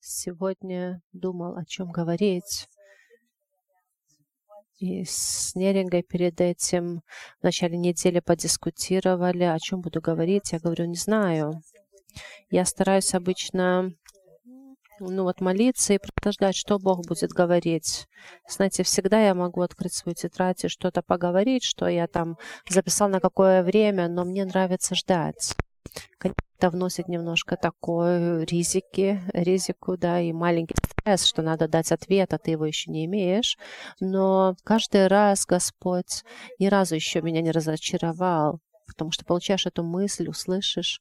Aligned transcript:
Сегодня 0.00 1.02
думал, 1.12 1.56
о 1.56 1.64
чем 1.64 1.90
говорить. 1.92 2.68
И 4.78 5.04
с 5.04 5.54
Нерингой 5.54 6.02
перед 6.02 6.40
этим 6.40 7.02
в 7.38 7.42
начале 7.42 7.76
недели 7.76 8.20
подискутировали, 8.20 9.44
о 9.44 9.58
чем 9.58 9.82
буду 9.82 10.00
говорить. 10.00 10.52
Я 10.52 10.58
говорю, 10.58 10.86
не 10.86 10.96
знаю. 10.96 11.62
Я 12.50 12.64
стараюсь 12.64 13.14
обычно 13.14 13.92
ну 15.00 15.24
вот 15.24 15.40
молиться 15.40 15.94
и 15.94 15.98
подождать, 15.98 16.56
что 16.56 16.78
Бог 16.78 17.06
будет 17.06 17.30
говорить. 17.30 18.06
Знаете, 18.48 18.82
всегда 18.82 19.20
я 19.20 19.34
могу 19.34 19.62
открыть 19.62 19.94
свою 19.94 20.14
тетрадь 20.14 20.64
и 20.64 20.68
что-то 20.68 21.02
поговорить, 21.02 21.64
что 21.64 21.86
я 21.88 22.06
там 22.06 22.36
записал 22.68 23.08
на 23.08 23.20
какое 23.20 23.62
время, 23.62 24.08
но 24.08 24.24
мне 24.24 24.44
нравится 24.44 24.94
ждать. 24.94 25.56
Это 26.20 26.70
вносит 26.70 27.08
немножко 27.08 27.56
такой 27.56 28.44
ризики, 28.44 29.20
ризику, 29.32 29.96
да, 29.96 30.20
и 30.20 30.32
маленький 30.32 30.74
стресс, 30.76 31.24
что 31.24 31.40
надо 31.40 31.68
дать 31.68 31.90
ответ, 31.90 32.34
а 32.34 32.38
ты 32.38 32.50
его 32.50 32.66
еще 32.66 32.90
не 32.90 33.06
имеешь. 33.06 33.56
Но 33.98 34.54
каждый 34.62 35.06
раз 35.06 35.46
Господь 35.46 36.22
ни 36.58 36.66
разу 36.66 36.94
еще 36.94 37.22
меня 37.22 37.40
не 37.40 37.50
разочаровал 37.50 38.60
потому 38.90 39.12
что 39.12 39.24
получаешь 39.24 39.66
эту 39.66 39.84
мысль, 39.84 40.28
услышишь 40.28 41.00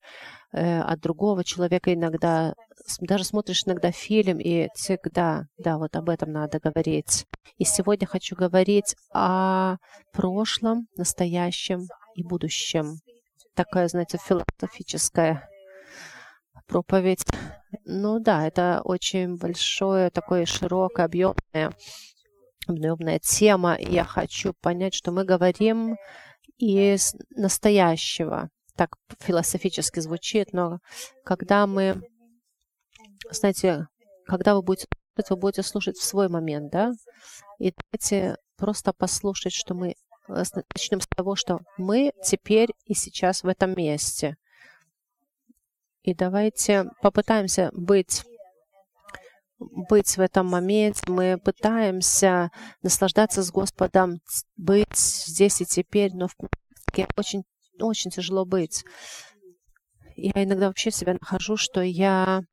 э, 0.54 0.80
от 0.80 1.00
другого 1.00 1.44
человека 1.44 1.92
иногда, 1.92 2.54
даже 3.00 3.24
смотришь 3.24 3.64
иногда 3.66 3.92
фильм, 3.92 4.40
и 4.40 4.68
всегда, 4.76 5.46
да, 5.58 5.80
вот 5.80 5.96
об 5.96 6.10
этом 6.10 6.32
надо 6.32 6.60
говорить. 6.60 7.26
И 7.58 7.66
сегодня 7.66 8.08
хочу 8.08 8.36
говорить 8.36 8.96
о 9.12 9.78
прошлом, 10.14 10.88
настоящем 10.96 11.88
и 12.14 12.24
будущем. 12.24 13.00
Такая, 13.56 13.88
знаете, 13.88 14.18
философическая 14.18 15.50
проповедь. 16.68 17.26
Ну 17.86 18.20
да, 18.20 18.48
это 18.48 18.82
очень 18.84 19.38
большое, 19.38 20.10
такое 20.10 20.46
широкое, 20.46 21.06
объемное, 21.06 21.74
объемная 22.68 23.20
тема. 23.20 23.76
И 23.76 23.92
я 23.92 24.06
хочу 24.06 24.54
понять, 24.62 24.94
что 24.94 25.12
мы 25.12 25.26
говорим 25.26 25.98
из 26.58 27.16
настоящего. 27.32 28.50
Так 28.76 28.96
философически 29.20 30.00
звучит, 30.00 30.54
но 30.54 30.80
когда 31.26 31.68
мы, 31.68 32.02
знаете, 33.32 33.88
когда 34.26 34.56
вы 34.56 34.62
будете 34.62 34.88
вы 35.30 35.36
будете 35.36 35.64
слушать 35.64 35.98
в 35.98 36.04
свой 36.04 36.30
момент, 36.30 36.72
да? 36.72 36.92
И 37.60 37.74
давайте 37.92 38.38
просто 38.56 38.94
послушать, 38.94 39.54
что 39.54 39.74
мы 39.74 39.96
начнем 40.30 41.02
с 41.02 41.08
того, 41.08 41.36
что 41.36 41.60
мы 41.78 42.12
теперь 42.24 42.70
и 42.86 42.94
сейчас 42.94 43.44
в 43.44 43.48
этом 43.48 43.76
месте. 43.76 44.38
И 46.04 46.14
давайте 46.14 46.86
попытаемся 47.02 47.72
быть 47.74 48.24
быть 49.60 50.16
в 50.16 50.22
этом 50.22 50.48
моменте, 50.48 51.02
мы 51.08 51.38
пытаемся 51.38 52.50
наслаждаться 52.82 53.44
с 53.44 53.52
Господом, 53.52 54.22
быть 54.56 54.96
здесь 54.96 55.60
и 55.62 55.66
теперь, 55.66 56.14
но 56.14 56.28
в 56.30 56.36
практике 56.38 57.08
очень, 57.18 57.44
очень 57.80 58.10
тяжело 58.10 58.46
быть. 58.46 58.86
Я 60.16 60.44
иногда 60.44 60.68
вообще 60.68 60.92
себя 60.92 61.14
нахожу, 61.14 61.58
что 61.58 61.82
я 61.82 62.44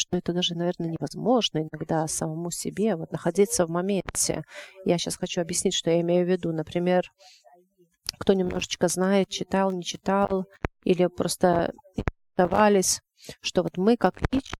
что 0.00 0.16
это 0.16 0.32
даже, 0.32 0.54
наверное, 0.54 0.90
невозможно 0.90 1.58
иногда 1.58 2.06
самому 2.08 2.50
себе 2.50 2.96
вот 2.96 3.12
находиться 3.12 3.66
в 3.66 3.70
моменте. 3.70 4.42
Я 4.84 4.98
сейчас 4.98 5.16
хочу 5.16 5.40
объяснить, 5.40 5.74
что 5.74 5.90
я 5.90 6.00
имею 6.00 6.26
в 6.26 6.28
виду. 6.28 6.52
Например, 6.52 7.04
кто 8.18 8.32
немножечко 8.32 8.88
знает, 8.88 9.28
читал, 9.28 9.70
не 9.70 9.84
читал, 9.84 10.46
или 10.84 11.06
просто 11.06 11.72
давались, 12.36 13.00
что 13.40 13.62
вот 13.62 13.76
мы 13.76 13.96
как 13.96 14.20
личность 14.32 14.56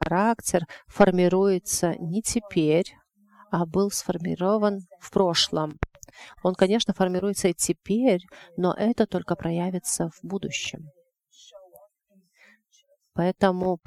характер 0.00 0.66
формируется 0.86 1.94
не 1.98 2.22
теперь, 2.22 2.94
а 3.50 3.66
был 3.66 3.90
сформирован 3.90 4.80
в 5.00 5.10
прошлом. 5.10 5.78
Он, 6.42 6.54
конечно, 6.54 6.94
формируется 6.94 7.48
и 7.48 7.54
теперь, 7.54 8.22
но 8.56 8.74
это 8.74 9.06
только 9.06 9.36
проявится 9.36 10.08
в 10.08 10.26
будущем. 10.26 10.90
Поэтому 13.14 13.78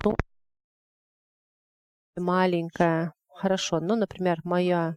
маленькая, 2.15 3.13
хорошо, 3.29 3.79
ну, 3.79 3.95
например, 3.95 4.39
моя, 4.43 4.95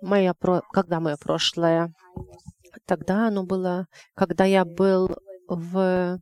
моя, 0.00 0.34
когда 0.72 1.00
мое 1.00 1.16
прошлое, 1.16 1.92
тогда 2.86 3.28
оно 3.28 3.44
было, 3.44 3.86
когда 4.14 4.44
я 4.44 4.64
был 4.64 5.16
в 5.46 6.20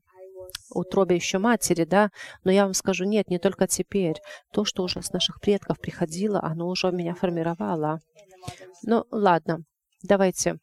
утробе 0.71 1.17
еще 1.17 1.39
матери, 1.39 1.85
да, 1.85 2.11
но 2.45 2.51
я 2.51 2.65
вам 2.65 2.75
скажу, 2.75 3.05
нет, 3.05 3.29
не 3.29 3.39
только 3.39 3.67
теперь. 3.67 4.17
То, 4.53 4.65
что 4.65 4.83
уже 4.83 5.03
с 5.03 5.13
наших 5.13 5.41
предков 5.41 5.79
приходило, 5.81 6.43
оно 6.43 6.69
уже 6.69 6.91
меня 6.91 7.15
формировало. 7.15 8.01
Ну, 8.83 9.05
ладно, 9.11 9.61
давайте, 10.03 10.59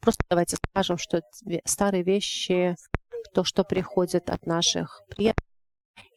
просто 0.00 0.24
давайте 0.28 0.56
скажем, 0.56 0.98
что 0.98 1.22
старые 1.64 2.02
вещи, 2.02 2.76
то, 3.34 3.44
что 3.44 3.64
приходит 3.64 4.30
от 4.30 4.46
наших 4.46 5.02
предков, 5.08 5.51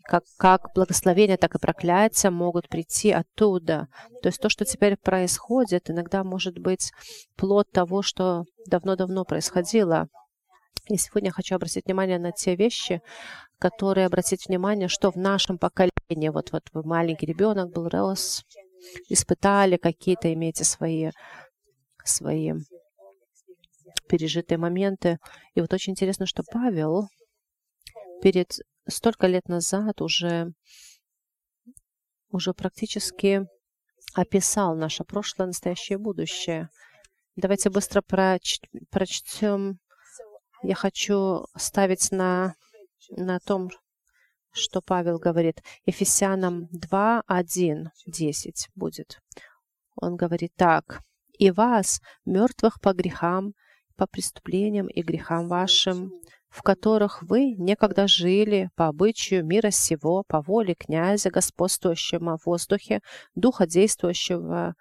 как, 0.08 0.24
как 0.38 0.74
благословение, 0.76 1.38
так 1.38 1.56
и 1.56 1.60
проклятие 1.60 2.30
могут 2.30 2.70
прийти 2.70 3.12
оттуда. 3.12 3.88
То 4.22 4.30
есть 4.30 4.40
то, 4.40 4.50
что 4.50 4.66
теперь 4.66 4.98
происходит, 4.98 5.90
иногда 5.90 6.24
может 6.24 6.60
быть 6.60 6.92
плод 7.36 7.72
того, 7.72 8.02
что 8.02 8.46
давно-давно 8.68 9.26
происходило. 9.26 10.08
И 10.88 10.98
сегодня 10.98 11.32
хочу 11.32 11.56
обратить 11.56 11.86
внимание 11.86 12.20
на 12.20 12.32
те 12.32 12.56
вещи, 12.56 13.02
которые 13.58 14.06
обратить 14.06 14.48
внимание, 14.48 14.88
что 14.88 15.12
в 15.12 15.16
нашем 15.16 15.58
поколении, 15.58 16.30
вот, 16.30 16.52
вот 16.52 16.64
маленький 16.74 17.26
ребенок 17.26 17.72
был, 17.72 17.90
рос, 17.90 18.44
испытали 19.10 19.78
какие-то, 19.78 20.32
имеете 20.32 20.64
свои, 20.64 21.10
свои 22.04 22.54
пережитые 24.08 24.60
моменты. 24.60 25.18
И 25.56 25.62
вот 25.62 25.74
очень 25.74 25.94
интересно, 25.94 26.28
что 26.28 26.44
Павел 26.52 27.08
перед 28.22 28.60
столько 28.88 29.28
лет 29.28 29.47
назад 29.47 30.01
уже, 30.01 30.53
уже 32.29 32.53
практически 32.53 33.47
описал 34.13 34.75
наше 34.75 35.03
прошлое, 35.03 35.47
настоящее 35.47 35.97
будущее. 35.97 36.69
Давайте 37.35 37.69
быстро 37.69 38.01
проч 38.01 38.59
прочтем 38.90 39.79
я 40.68 40.74
хочу 40.74 41.45
ставить 41.56 42.12
на, 42.12 42.56
на 43.09 43.40
том, 43.40 43.69
что 44.51 44.81
Павел 44.81 45.19
говорит. 45.19 45.62
Ефесянам 45.85 46.68
2, 46.72 47.24
1, 47.28 47.90
10 48.07 48.69
будет. 48.74 49.22
Он 49.95 50.16
говорит 50.16 50.53
так. 50.56 51.01
«И 51.38 51.51
вас, 51.51 52.01
мертвых 52.25 52.79
по 52.81 52.94
грехам, 52.94 53.53
по 53.95 54.07
преступлениям 54.07 54.88
и 54.88 55.03
грехам 55.03 55.47
вашим, 55.47 56.12
в 56.56 56.62
которых 56.62 57.22
вы 57.22 57.54
некогда 57.58 58.08
жили 58.08 58.70
по 58.76 58.88
обычаю 58.88 59.46
мира 59.46 59.72
сего, 59.72 60.24
по 60.26 60.42
воле 60.42 60.74
князя, 60.74 61.30
господствующего 61.30 62.38
в 62.38 62.46
воздухе, 62.46 63.02
духа 63.36 63.68
действующего 63.68 64.76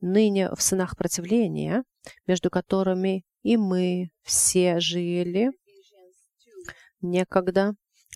ныне 0.00 0.50
в 0.54 0.62
сынах 0.62 0.96
противления, 0.96 1.84
между 2.26 2.48
которыми 2.48 3.24
и 3.42 3.58
мы 3.58 4.08
все 4.22 4.80
жили 4.80 5.50
некогда 7.02 7.74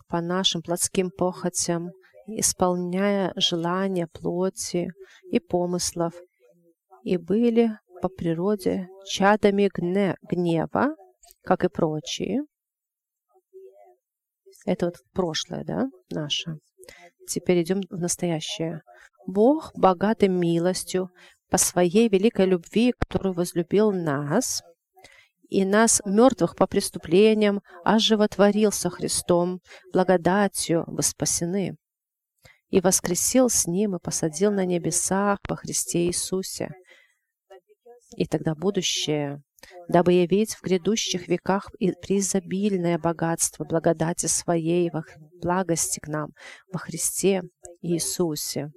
по 0.08 0.22
нашим 0.22 0.62
плотским 0.62 1.10
похотям, 1.10 1.90
исполняя 2.26 3.34
желания 3.36 4.06
плоти 4.06 4.88
и 5.30 5.40
помыслов, 5.40 6.14
и 7.02 7.18
были 7.18 7.78
по 8.00 8.08
природе 8.08 8.88
чадами 9.04 9.68
гнева, 9.74 10.96
как 11.42 11.64
и 11.64 11.68
прочие. 11.68 12.44
Это 14.64 14.86
вот 14.86 14.96
прошлое, 15.12 15.64
да, 15.64 15.86
наше. 16.10 16.58
Теперь 17.26 17.62
идем 17.62 17.80
в 17.90 17.98
настоящее. 17.98 18.82
Бог 19.26 19.72
богатый 19.74 20.28
милостью 20.28 21.10
по 21.50 21.58
своей 21.58 22.08
великой 22.08 22.46
любви, 22.46 22.92
которую 22.98 23.34
возлюбил 23.34 23.92
нас, 23.92 24.62
и 25.48 25.66
нас, 25.66 26.00
мертвых 26.06 26.56
по 26.56 26.66
преступлениям, 26.66 27.60
оживотворился 27.84 28.88
Христом, 28.88 29.60
благодатью 29.92 30.84
вы 30.86 31.02
спасены, 31.02 31.76
и 32.70 32.80
воскресил 32.80 33.50
с 33.50 33.66
Ним 33.66 33.96
и 33.96 34.00
посадил 34.00 34.50
на 34.50 34.64
небесах 34.64 35.40
во 35.46 35.56
Христе 35.56 36.06
Иисусе. 36.06 36.70
И 38.16 38.24
тогда 38.26 38.54
будущее, 38.54 39.42
дабы 39.88 40.12
явить 40.12 40.54
в 40.54 40.62
грядущих 40.62 41.28
веках 41.28 41.70
и 41.78 41.92
преизобильное 41.92 42.98
богатство 42.98 43.64
благодати 43.64 44.26
Своей 44.26 44.90
во 44.90 45.04
благости 45.40 46.00
к 46.00 46.08
нам 46.08 46.30
во 46.72 46.78
Христе 46.78 47.42
Иисусе. 47.80 48.70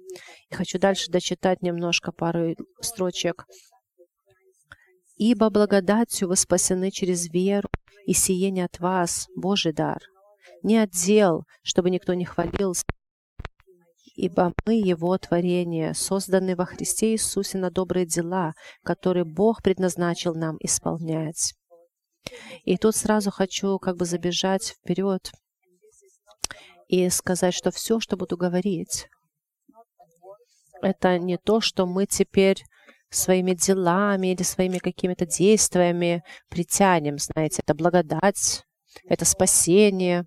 И 0.50 0.54
хочу 0.54 0.78
дальше 0.78 1.10
дочитать 1.10 1.62
немножко 1.62 2.12
пару 2.12 2.54
строчек 2.80 3.46
Ибо 5.16 5.48
благодатью 5.48 6.28
вы 6.28 6.36
спасены 6.36 6.90
через 6.90 7.32
веру, 7.32 7.70
и 8.04 8.12
сие 8.12 8.50
не 8.50 8.60
от 8.60 8.78
вас, 8.80 9.28
Божий 9.34 9.72
дар, 9.72 10.00
не 10.62 10.76
от 10.76 10.90
дел, 10.90 11.44
чтобы 11.62 11.88
никто 11.90 12.12
не 12.12 12.26
хвалился, 12.26 12.84
ибо 14.16 14.52
мы 14.64 14.74
Его 14.74 15.16
творение, 15.18 15.94
созданы 15.94 16.56
во 16.56 16.64
Христе 16.64 17.12
Иисусе 17.12 17.58
на 17.58 17.70
добрые 17.70 18.06
дела, 18.06 18.54
которые 18.82 19.24
Бог 19.24 19.62
предназначил 19.62 20.34
нам 20.34 20.56
исполнять. 20.60 21.54
И 22.64 22.76
тут 22.76 22.96
сразу 22.96 23.30
хочу 23.30 23.78
как 23.78 23.96
бы 23.96 24.04
забежать 24.04 24.76
вперед 24.80 25.30
и 26.88 27.08
сказать, 27.10 27.54
что 27.54 27.70
все, 27.70 28.00
что 28.00 28.16
буду 28.16 28.36
говорить, 28.36 29.08
это 30.82 31.18
не 31.18 31.38
то, 31.38 31.60
что 31.60 31.86
мы 31.86 32.06
теперь 32.06 32.62
своими 33.10 33.52
делами 33.54 34.32
или 34.32 34.42
своими 34.42 34.78
какими-то 34.78 35.26
действиями 35.26 36.22
притянем, 36.48 37.18
знаете, 37.18 37.62
это 37.62 37.74
благодать, 37.74 38.64
это 39.08 39.24
спасение, 39.24 40.24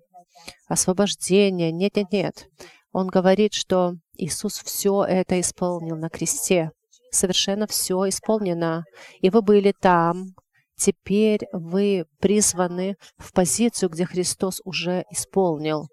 освобождение. 0.68 1.72
Нет, 1.72 1.96
нет, 1.96 2.12
нет. 2.12 2.46
Он 2.92 3.06
говорит, 3.06 3.52
что 3.54 3.94
Иисус 4.16 4.58
все 4.58 5.04
это 5.04 5.40
исполнил 5.40 5.96
на 5.96 6.08
кресте. 6.08 6.72
Совершенно 7.12 7.66
все 7.66 8.08
исполнено. 8.08 8.84
И 9.20 9.30
вы 9.30 9.42
были 9.42 9.72
там. 9.78 10.34
Теперь 10.76 11.46
вы 11.52 12.06
призваны 12.20 12.96
в 13.18 13.32
позицию, 13.32 13.90
где 13.90 14.06
Христос 14.06 14.60
уже 14.64 15.04
исполнил. 15.10 15.88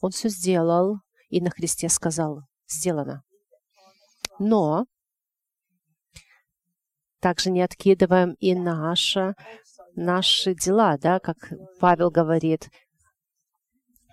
Он 0.00 0.10
все 0.10 0.28
сделал 0.28 0.96
и 1.28 1.40
на 1.40 1.50
Христе 1.50 1.88
сказал, 1.88 2.40
сделано. 2.68 3.22
Но 4.38 4.84
также 7.20 7.50
не 7.50 7.62
откидываем 7.62 8.34
и 8.40 8.54
наши, 8.54 9.34
наши 9.94 10.54
дела, 10.54 10.98
да, 10.98 11.20
как 11.20 11.36
Павел 11.80 12.10
говорит. 12.10 12.68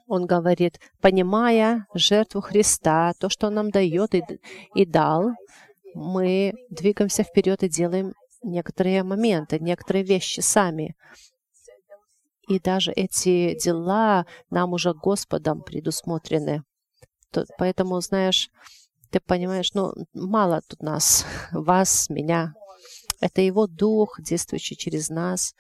Он 0.10 0.26
говорит, 0.26 0.80
понимая 1.02 1.86
жертву 1.94 2.42
Христа, 2.42 3.14
то, 3.20 3.30
что 3.30 3.48
Он 3.48 3.54
нам 3.54 3.70
дает 3.70 4.16
и, 4.16 4.24
и 4.74 4.84
дал, 4.84 5.34
мы 5.94 6.54
двигаемся 6.72 7.22
вперед 7.24 7.62
и 7.62 7.70
делаем 7.70 8.14
некоторые 8.42 9.04
моменты, 9.04 9.60
некоторые 9.60 10.04
вещи 10.04 10.40
сами. 10.40 10.96
И 12.48 12.60
даже 12.60 12.92
эти 12.92 13.56
дела 13.64 14.26
нам 14.50 14.74
уже 14.74 14.96
Господом 14.96 15.62
предусмотрены. 15.62 16.64
Поэтому, 17.60 18.02
знаешь, 18.02 18.50
ты 19.12 19.20
понимаешь, 19.20 19.74
ну, 19.76 19.94
мало 20.14 20.62
тут 20.68 20.82
нас, 20.82 21.24
вас, 21.52 22.10
меня. 22.10 22.56
Это 23.22 23.42
Его 23.42 23.68
Дух, 23.68 24.20
действующий 24.20 24.76
через 24.76 25.10
нас 25.10 25.54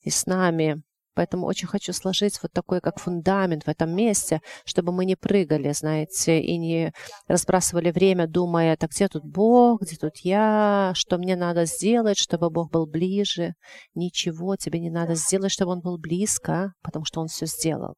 и 0.00 0.08
с 0.08 0.24
нами. 0.24 0.82
Поэтому 1.20 1.46
очень 1.46 1.68
хочу 1.68 1.92
сложить 1.92 2.40
вот 2.42 2.50
такой 2.50 2.80
как 2.80 2.98
фундамент 2.98 3.64
в 3.64 3.68
этом 3.68 3.94
месте, 3.94 4.40
чтобы 4.64 4.90
мы 4.90 5.04
не 5.04 5.16
прыгали, 5.16 5.70
знаете, 5.72 6.40
и 6.40 6.56
не 6.56 6.94
разбрасывали 7.28 7.90
время, 7.90 8.26
думая, 8.26 8.74
так 8.78 8.90
где 8.92 9.06
тут 9.06 9.26
Бог, 9.26 9.82
где 9.82 9.96
тут 9.96 10.16
я, 10.20 10.92
что 10.94 11.18
мне 11.18 11.36
надо 11.36 11.66
сделать, 11.66 12.16
чтобы 12.16 12.48
Бог 12.48 12.70
был 12.70 12.86
ближе. 12.86 13.52
Ничего 13.94 14.56
тебе 14.56 14.80
не 14.80 14.88
надо 14.88 15.14
сделать, 15.14 15.52
чтобы 15.52 15.72
Он 15.72 15.82
был 15.82 15.98
близко, 15.98 16.72
потому 16.80 17.04
что 17.04 17.20
Он 17.20 17.28
все 17.28 17.44
сделал. 17.44 17.96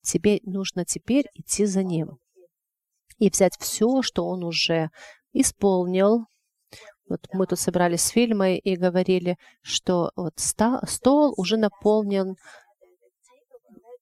Тебе 0.00 0.40
нужно 0.44 0.86
теперь 0.86 1.26
идти 1.34 1.66
за 1.66 1.82
Ним 1.82 2.16
и 3.18 3.28
взять 3.28 3.58
все, 3.58 4.00
что 4.00 4.24
Он 4.24 4.42
уже 4.42 4.88
исполнил, 5.34 6.24
вот 7.08 7.20
мы 7.32 7.46
тут 7.46 7.58
собрались 7.58 8.02
с 8.02 8.08
фильмой 8.08 8.58
и 8.58 8.76
говорили, 8.76 9.36
что 9.62 10.10
вот 10.16 10.34
стол 10.38 11.34
уже 11.36 11.56
наполнен 11.56 12.36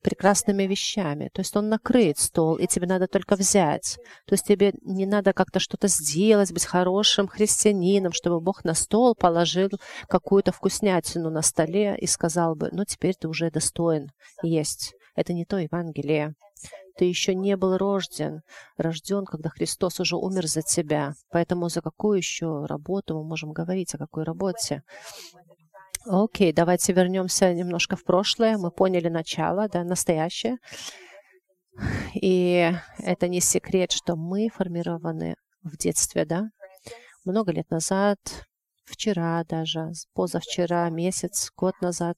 прекрасными 0.05 0.65
вещами. 0.65 1.31
То 1.33 1.41
есть 1.41 1.57
он 1.57 1.71
накрыт 1.71 2.19
стол, 2.19 2.57
и 2.57 2.67
тебе 2.67 2.87
надо 2.87 3.09
только 3.09 3.37
взять. 3.37 3.97
То 4.27 4.35
есть 4.35 4.45
тебе 4.45 4.75
не 4.83 5.07
надо 5.07 5.33
как-то 5.33 5.59
что-то 5.59 5.89
сделать, 5.89 6.53
быть 6.53 6.67
хорошим 6.67 7.27
христианином, 7.27 8.13
чтобы 8.13 8.41
Бог 8.41 8.65
на 8.65 8.75
стол 8.75 9.15
положил 9.15 9.71
какую-то 10.09 10.53
вкуснятину 10.53 11.31
на 11.31 11.41
столе 11.41 11.97
и 11.99 12.07
сказал 12.07 12.55
бы, 12.55 12.69
ну 12.71 12.85
теперь 12.85 13.15
ты 13.19 13.29
уже 13.29 13.51
достоин 13.51 14.11
есть. 14.43 14.95
Это 15.17 15.33
не 15.33 15.47
то 15.47 15.59
Евангелие. 15.59 16.35
Ты 16.97 17.07
еще 17.07 17.35
не 17.35 17.57
был 17.57 17.77
рожден, 17.77 18.43
рожден, 18.77 19.25
когда 19.25 19.51
Христос 19.51 20.01
уже 20.01 20.17
умер 20.17 20.47
за 20.47 20.63
тебя. 20.63 21.15
Поэтому 21.31 21.69
за 21.69 21.81
какую 21.83 22.19
еще 22.19 22.67
работу 22.67 23.17
мы 23.17 23.25
можем 23.25 23.53
говорить, 23.53 23.95
о 23.95 23.99
какой 23.99 24.25
работе? 24.25 24.83
Окей, 26.07 26.53
давайте 26.53 26.93
вернемся 26.93 27.53
немножко 27.53 27.97
в 27.97 28.05
прошлое. 28.05 28.59
Мы 28.59 28.71
поняли 28.71 29.09
начало, 29.09 29.69
да, 29.69 29.85
настоящее. 29.85 30.59
И 32.15 32.73
это 32.99 33.29
не 33.29 33.41
секрет, 33.41 33.91
что 33.91 34.15
мы 34.15 34.49
формированы 34.49 35.37
в 35.63 35.77
детстве, 35.77 36.25
да, 36.25 36.51
много 37.25 37.53
лет 37.53 37.71
назад, 37.71 38.19
вчера 38.85 39.43
даже, 39.45 39.93
позавчера, 40.13 40.89
месяц, 40.91 41.51
год 41.57 41.75
назад, 41.81 42.17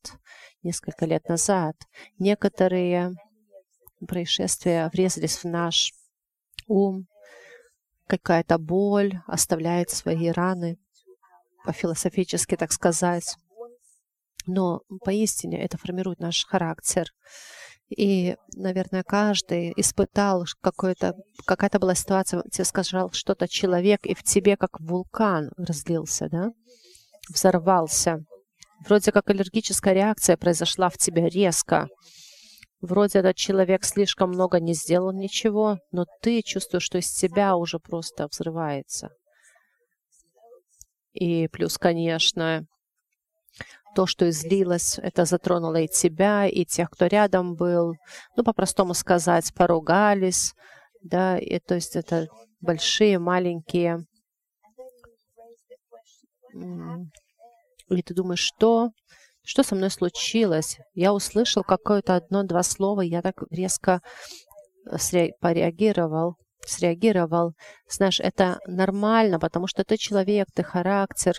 несколько 0.63 1.07
лет 1.07 1.29
назад. 1.29 1.77
Некоторые 2.19 3.15
происшествия 4.07 4.91
врезались 4.93 5.39
в 5.39 5.45
наш 5.45 5.93
ум, 6.67 7.07
какая-то 8.07 8.59
боль 8.59 9.21
оставляет 9.27 9.91
свои 9.91 10.29
раны, 10.29 10.79
по-философически 11.65 12.57
так 12.57 12.73
сказать. 12.73 13.37
Но 14.47 14.83
поистине 15.05 15.63
это 15.63 15.77
формирует 15.77 16.21
наш 16.21 16.45
характер. 16.45 17.13
И, 17.89 18.37
наверное, 18.55 19.05
каждый 19.05 19.73
испытал 19.77 20.45
какое-то, 20.61 21.15
какая-то 21.45 21.79
была 21.79 21.95
ситуация, 21.95 22.43
тебе 22.51 22.65
сказал 22.65 23.13
что-то 23.13 23.47
человек, 23.49 24.05
и 24.07 24.15
в 24.15 24.23
тебе 24.23 24.57
как 24.57 24.81
вулкан 24.81 25.51
разлился, 25.57 26.29
да, 26.29 26.51
взорвался. 27.29 28.25
Вроде 28.85 29.13
как 29.13 29.31
аллергическая 29.31 29.95
реакция 29.95 30.37
произошла 30.37 30.89
в 30.91 30.99
тебе 30.99 31.29
резко. 31.29 31.89
Вроде 32.81 33.21
этот 33.21 33.37
человек 33.37 33.85
слишком 33.85 34.31
много 34.31 34.61
не 34.61 34.75
сделал 34.75 35.13
ничего, 35.13 35.79
но 35.93 36.05
ты 36.21 36.43
чувствуешь, 36.43 36.85
что 36.85 36.99
из 36.99 37.11
тебя 37.11 37.57
уже 37.57 37.79
просто 37.79 38.29
взрывается. 38.29 39.11
И 41.13 41.49
плюс, 41.49 41.79
конечно, 41.79 42.67
то, 43.95 44.07
что 44.07 44.29
излилось, 44.29 44.99
это 44.99 45.25
затронуло 45.25 45.77
и 45.77 45.89
тебя, 45.89 46.47
и 46.47 46.67
тех, 46.67 46.91
кто 46.91 47.07
рядом 47.07 47.55
был. 47.55 47.95
Ну, 48.37 48.45
по-простому 48.45 48.93
сказать, 48.93 49.55
поругались, 49.55 50.53
да, 51.03 51.39
и 51.39 51.59
то 51.59 51.75
есть 51.77 51.97
это 51.97 52.29
большие, 52.61 53.19
маленькие. 53.19 54.05
И 57.89 58.03
ты 58.03 58.15
думаешь, 58.15 58.41
что? 58.41 58.91
Что 59.47 59.63
со 59.63 59.77
мной 59.77 59.91
случилось? 59.91 60.79
Я 60.95 61.15
услышал 61.15 61.63
какое-то 61.63 62.17
одно-два 62.17 62.65
слова, 62.65 63.01
я 63.01 63.23
так 63.23 63.45
резко 63.51 64.01
э, 64.91 65.29
пореагировал, 65.41 66.35
среагировал. 66.67 67.53
Знаешь, 67.89 68.19
это 68.19 68.59
нормально, 68.67 69.39
потому 69.39 69.69
что 69.69 69.85
ты 69.85 69.99
человек, 69.99 70.49
ты 70.53 70.65
характер. 70.65 71.37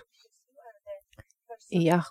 И, 1.69 1.81
я, 1.81 2.05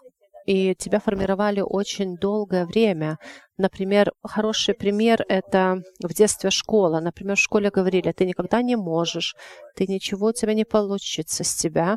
и 0.45 0.75
тебя 0.75 1.01
формировали 1.01 1.63
очень 1.63 2.19
долгое 2.19 2.67
время. 2.67 3.17
Например, 3.57 4.13
хороший 4.23 4.75
пример— 4.75 5.25
это 5.29 5.81
в 6.03 6.13
детстве 6.13 6.51
школа. 6.51 7.01
Например, 7.01 7.37
в 7.37 7.41
школе 7.41 7.71
говорили, 7.71 8.13
ты 8.13 8.27
никогда 8.27 8.61
не 8.61 8.77
можешь, 8.77 9.35
ты 9.75 9.87
ничего 9.87 10.27
у 10.27 10.33
тебя 10.35 10.53
не 10.53 10.67
получится 10.67 11.43
с 11.43 11.55
тебя. 11.55 11.97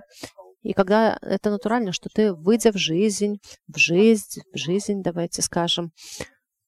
И 0.62 0.74
когда 0.74 1.18
это 1.22 1.50
натурально, 1.50 1.92
что 1.92 2.10
ты, 2.14 2.34
выйдя 2.34 2.72
в 2.72 2.78
жизнь, 2.78 3.40
в 3.68 3.78
жизнь, 3.78 4.42
в 4.54 4.58
жизнь, 4.58 5.02
давайте 5.02 5.42
скажем, 5.42 5.92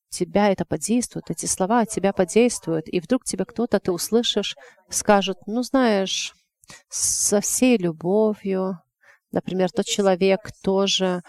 тебя 0.10 0.50
это 0.50 0.66
подействует, 0.66 1.30
эти 1.30 1.46
слова 1.46 1.86
тебя 1.86 2.14
подействуют, 2.14 2.88
и 2.88 3.00
вдруг 3.00 3.24
тебе 3.24 3.46
кто-то, 3.46 3.80
ты 3.80 3.92
услышишь, 3.92 4.56
скажет, 4.90 5.38
ну, 5.46 5.64
знаешь, 5.64 6.34
со 6.90 7.42
всей 7.42 7.78
любовью, 7.78 8.80
например, 9.32 9.70
тот 9.72 9.86
человек 9.86 10.52
тоже 10.64 11.22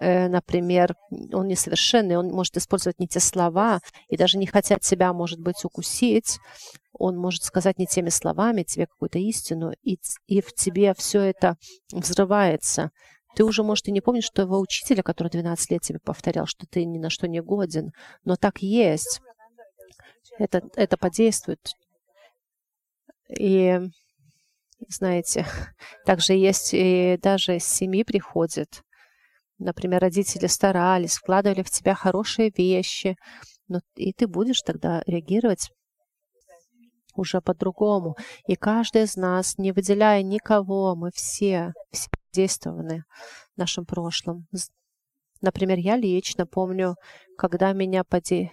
Э, 0.00 0.28
например, 0.28 0.96
он 1.32 1.48
несовершенный, 1.48 2.16
он 2.16 2.28
может 2.28 2.56
использовать 2.56 2.98
не 2.98 3.06
те 3.06 3.20
слова 3.20 3.80
и 4.08 4.16
даже 4.16 4.38
не 4.38 4.46
хотят 4.46 4.84
себя, 4.84 5.12
может 5.12 5.40
быть, 5.40 5.64
укусить, 5.64 6.38
он 6.94 7.18
может 7.18 7.42
сказать 7.42 7.78
не 7.78 7.86
теми 7.86 8.08
словами 8.08 8.62
тебе 8.62 8.86
какую-то 8.86 9.18
истину, 9.18 9.72
и, 9.82 9.98
и 10.26 10.40
в 10.40 10.52
тебе 10.54 10.94
все 10.94 11.20
это 11.20 11.56
взрывается. 11.92 12.90
Ты 13.36 13.44
уже, 13.44 13.62
может, 13.62 13.88
и 13.88 13.92
не 13.92 14.00
помнишь 14.00 14.30
твоего 14.30 14.60
учителя, 14.60 15.02
который 15.02 15.28
12 15.28 15.70
лет 15.70 15.82
тебе 15.82 15.98
повторял, 15.98 16.46
что 16.46 16.66
ты 16.66 16.84
ни 16.84 16.98
на 16.98 17.10
что 17.10 17.26
не 17.26 17.42
годен, 17.42 17.92
но 18.24 18.36
так 18.36 18.62
есть. 18.62 19.20
Это, 20.38 20.62
это 20.76 20.96
подействует. 20.96 21.72
И, 23.28 23.80
знаете, 24.88 25.46
также 26.06 26.34
есть 26.34 26.70
и 26.72 27.18
даже 27.20 27.58
с 27.58 27.64
семьи 27.64 28.04
приходит, 28.04 28.82
Например, 29.58 30.00
родители 30.00 30.46
старались, 30.46 31.16
вкладывали 31.16 31.62
в 31.62 31.70
тебя 31.70 31.94
хорошие 31.94 32.52
вещи, 32.56 33.16
но 33.68 33.80
и 33.94 34.12
ты 34.12 34.26
будешь 34.26 34.60
тогда 34.62 35.02
реагировать 35.06 35.70
уже 37.18 37.40
по-другому. 37.40 38.16
И 38.46 38.56
каждый 38.56 39.02
из 39.02 39.16
нас, 39.16 39.58
не 39.58 39.72
выделяя 39.72 40.22
никого, 40.22 40.94
мы 40.94 41.10
все, 41.12 41.72
все 41.90 42.08
действованы 42.32 43.04
в 43.54 43.58
нашем 43.58 43.86
прошлом. 43.86 44.46
Например, 45.40 45.78
я 45.78 45.96
лично 45.96 46.46
помню, 46.46 46.96
когда 47.36 47.72
меня 47.72 48.04
поди... 48.04 48.50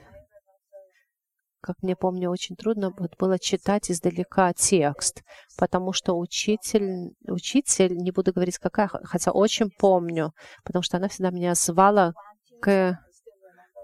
Как 1.61 1.75
мне 1.83 1.95
помню, 1.95 2.31
очень 2.31 2.55
трудно 2.55 2.91
было 3.19 3.37
читать 3.37 3.91
издалека 3.91 4.51
текст, 4.53 5.21
потому 5.59 5.93
что 5.93 6.17
учитель, 6.17 7.13
учитель, 7.27 7.95
не 7.95 8.09
буду 8.09 8.33
говорить 8.33 8.57
какая, 8.57 8.89
хотя 9.03 9.31
очень 9.31 9.69
помню, 9.69 10.33
потому 10.63 10.81
что 10.81 10.97
она 10.97 11.07
всегда 11.07 11.29
меня 11.29 11.53
звала 11.53 12.13
к 12.61 12.97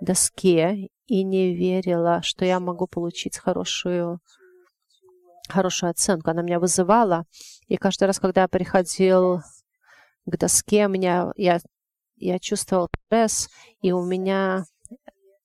доске 0.01 0.89
и 1.05 1.23
не 1.23 1.55
верила, 1.55 2.21
что 2.23 2.45
я 2.45 2.59
могу 2.59 2.87
получить 2.87 3.37
хорошую 3.37 4.19
хорошую 5.51 5.89
оценку. 5.89 6.29
Она 6.29 6.41
меня 6.41 6.59
вызывала, 6.59 7.25
и 7.67 7.77
каждый 7.77 8.05
раз, 8.05 8.19
когда 8.19 8.41
я 8.41 8.47
приходил 8.47 9.41
к 10.25 10.37
доске, 10.37 10.87
меня, 10.87 11.31
я, 11.35 11.59
я 12.15 12.39
чувствовал 12.39 12.89
стресс, 13.07 13.49
и 13.81 13.91
у 13.91 14.03
меня 14.03 14.65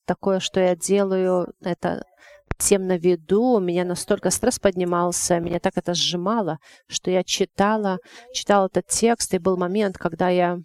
такое, 0.04 0.40
что 0.40 0.60
я 0.60 0.76
делаю, 0.76 1.52
это 1.62 2.04
тем 2.58 2.86
на 2.86 2.96
виду, 2.96 3.42
у 3.42 3.60
меня 3.60 3.84
настолько 3.84 4.30
стресс 4.30 4.58
поднимался, 4.58 5.40
меня 5.40 5.58
так 5.58 5.76
это 5.76 5.94
сжимало, 5.94 6.58
что 6.86 7.10
я 7.10 7.24
читала, 7.24 7.98
читала 8.32 8.66
этот 8.66 8.86
текст, 8.86 9.34
и 9.34 9.38
был 9.38 9.56
момент, 9.56 9.98
когда 9.98 10.28
я, 10.28 10.58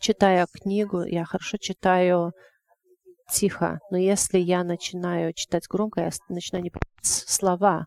читая 0.00 0.46
книгу, 0.52 1.02
я 1.04 1.24
хорошо 1.24 1.56
читаю 1.58 2.32
тихо, 3.30 3.78
но 3.90 3.98
если 3.98 4.38
я 4.38 4.64
начинаю 4.64 5.32
читать 5.34 5.68
громко, 5.68 6.00
я 6.00 6.10
начинаю 6.28 6.64
не 6.64 6.72
слова, 7.02 7.86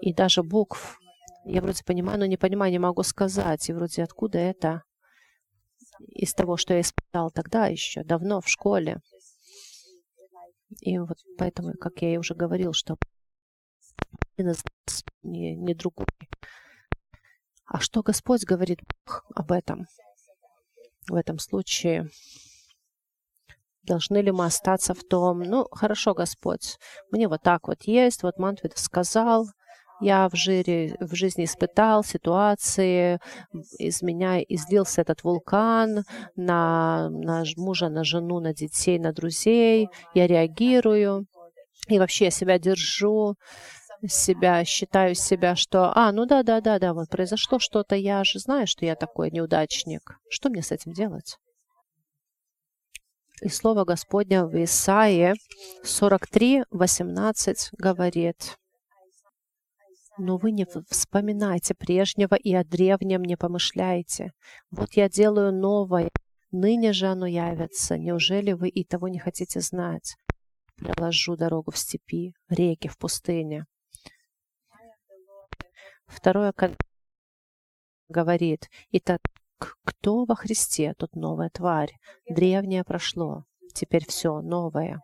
и 0.00 0.12
даже 0.12 0.42
букв. 0.42 0.98
Я 1.44 1.62
вроде 1.62 1.82
понимаю, 1.84 2.18
но 2.18 2.26
не 2.26 2.36
понимаю, 2.36 2.72
не 2.72 2.78
могу 2.78 3.02
сказать. 3.02 3.68
И 3.68 3.72
вроде 3.72 4.02
откуда 4.02 4.38
это? 4.38 4.82
Из 6.08 6.32
того, 6.34 6.56
что 6.56 6.74
я 6.74 6.80
испытал 6.80 7.30
тогда 7.30 7.66
еще, 7.66 8.02
давно 8.04 8.40
в 8.40 8.48
школе. 8.48 9.00
И 10.80 10.98
вот 10.98 11.18
поэтому, 11.36 11.74
как 11.74 12.00
я 12.02 12.14
и 12.14 12.16
уже 12.16 12.34
говорил, 12.34 12.72
что 12.72 12.96
не, 15.22 15.54
не 15.56 15.74
другой. 15.74 16.06
А 17.66 17.80
что 17.80 18.02
Господь 18.02 18.44
говорит 18.44 18.80
об 19.34 19.52
этом? 19.52 19.86
В 21.08 21.14
этом 21.14 21.38
случае 21.38 22.08
должны 23.82 24.18
ли 24.18 24.30
мы 24.30 24.44
остаться 24.44 24.94
в 24.94 25.02
том, 25.04 25.40
ну, 25.40 25.66
хорошо, 25.70 26.14
Господь, 26.14 26.78
мне 27.10 27.28
вот 27.28 27.42
так 27.42 27.68
вот 27.68 27.82
есть, 27.82 28.22
вот 28.22 28.38
Мантвид 28.38 28.76
сказал, 28.78 29.46
я 30.00 30.28
в, 30.28 30.36
жире, 30.36 30.96
в 31.00 31.14
жизни 31.14 31.44
испытал 31.44 32.02
ситуации, 32.04 33.18
из 33.78 34.02
меня 34.02 34.40
излился 34.40 35.02
этот 35.02 35.22
вулкан 35.24 36.04
на, 36.36 37.08
на 37.10 37.44
мужа, 37.56 37.88
на 37.88 38.04
жену, 38.04 38.40
на 38.40 38.54
детей, 38.54 38.98
на 38.98 39.12
друзей. 39.12 39.88
Я 40.14 40.26
реагирую. 40.26 41.26
И 41.88 41.98
вообще 41.98 42.26
я 42.26 42.30
себя 42.30 42.58
держу, 42.58 43.34
себя, 44.06 44.64
считаю 44.64 45.14
себя, 45.14 45.56
что, 45.56 45.92
а, 45.94 46.12
ну 46.12 46.26
да, 46.26 46.42
да, 46.42 46.60
да, 46.60 46.78
да, 46.78 46.94
вот 46.94 47.08
произошло 47.08 47.58
что-то, 47.58 47.96
я 47.96 48.22
же 48.24 48.38
знаю, 48.38 48.66
что 48.66 48.86
я 48.86 48.96
такой 48.96 49.30
неудачник. 49.30 50.18
Что 50.30 50.48
мне 50.48 50.62
с 50.62 50.70
этим 50.72 50.92
делать? 50.92 51.36
И 53.42 53.48
слово 53.48 53.84
Господня 53.84 54.44
в 54.44 54.54
Исаии 54.62 55.34
43, 55.82 56.64
18 56.70 57.70
говорит, 57.78 58.56
но 60.20 60.36
вы 60.36 60.52
не 60.52 60.66
вспоминайте 60.88 61.74
прежнего 61.74 62.34
и 62.34 62.54
о 62.54 62.64
древнем 62.64 63.22
не 63.22 63.36
помышляете. 63.36 64.32
Вот 64.70 64.92
я 64.92 65.08
делаю 65.08 65.52
новое, 65.52 66.10
ныне 66.52 66.92
же 66.92 67.06
оно 67.06 67.26
явится. 67.26 67.98
Неужели 67.98 68.52
вы 68.52 68.68
и 68.68 68.84
того 68.84 69.08
не 69.08 69.18
хотите 69.18 69.60
знать? 69.60 70.16
Проложу 70.76 71.36
дорогу 71.36 71.70
в 71.70 71.78
степи, 71.78 72.32
реки 72.48 72.88
в 72.88 72.98
пустыне. 72.98 73.66
Второе 76.06 76.52
говорит, 78.08 78.68
итак, 78.90 79.20
кто 79.84 80.24
во 80.24 80.34
Христе, 80.34 80.94
тут 80.98 81.14
новая 81.14 81.50
тварь. 81.50 81.92
Древнее 82.28 82.84
прошло, 82.84 83.44
теперь 83.74 84.06
все 84.06 84.40
новое. 84.40 85.00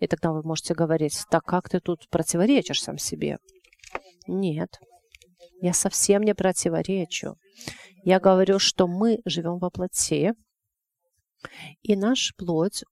И 0.00 0.06
тогда 0.06 0.32
вы 0.32 0.42
можете 0.42 0.74
говорить, 0.74 1.24
так 1.30 1.44
как 1.44 1.68
ты 1.68 1.78
тут 1.78 2.08
противоречишь 2.08 2.82
сам 2.82 2.98
себе? 2.98 3.38
Нет, 4.26 4.78
я 5.60 5.74
совсем 5.74 6.22
не 6.22 6.34
противоречу. 6.34 7.36
Я 8.02 8.18
говорю, 8.18 8.58
что 8.58 8.86
мы 8.86 9.20
живем 9.26 9.58
во 9.58 9.70
плоти, 9.70 10.32
и 11.82 11.96
наш 11.96 12.34
плоть 12.36 12.82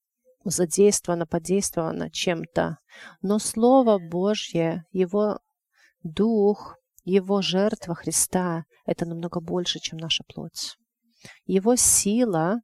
задействована, 0.45 1.27
подействована 1.27 2.11
чем-то. 2.11 2.79
Но 3.23 3.38
Слово 3.38 3.99
Божье, 3.99 4.85
Его 4.93 5.38
Дух, 6.03 6.77
Его 7.05 7.41
жертва 7.43 7.95
Христа— 7.95 8.65
это 8.87 9.07
намного 9.07 9.41
больше, 9.41 9.79
чем 9.81 9.99
наша 9.99 10.25
плоть. 10.25 10.77
Его 11.47 11.75
сила, 11.77 12.61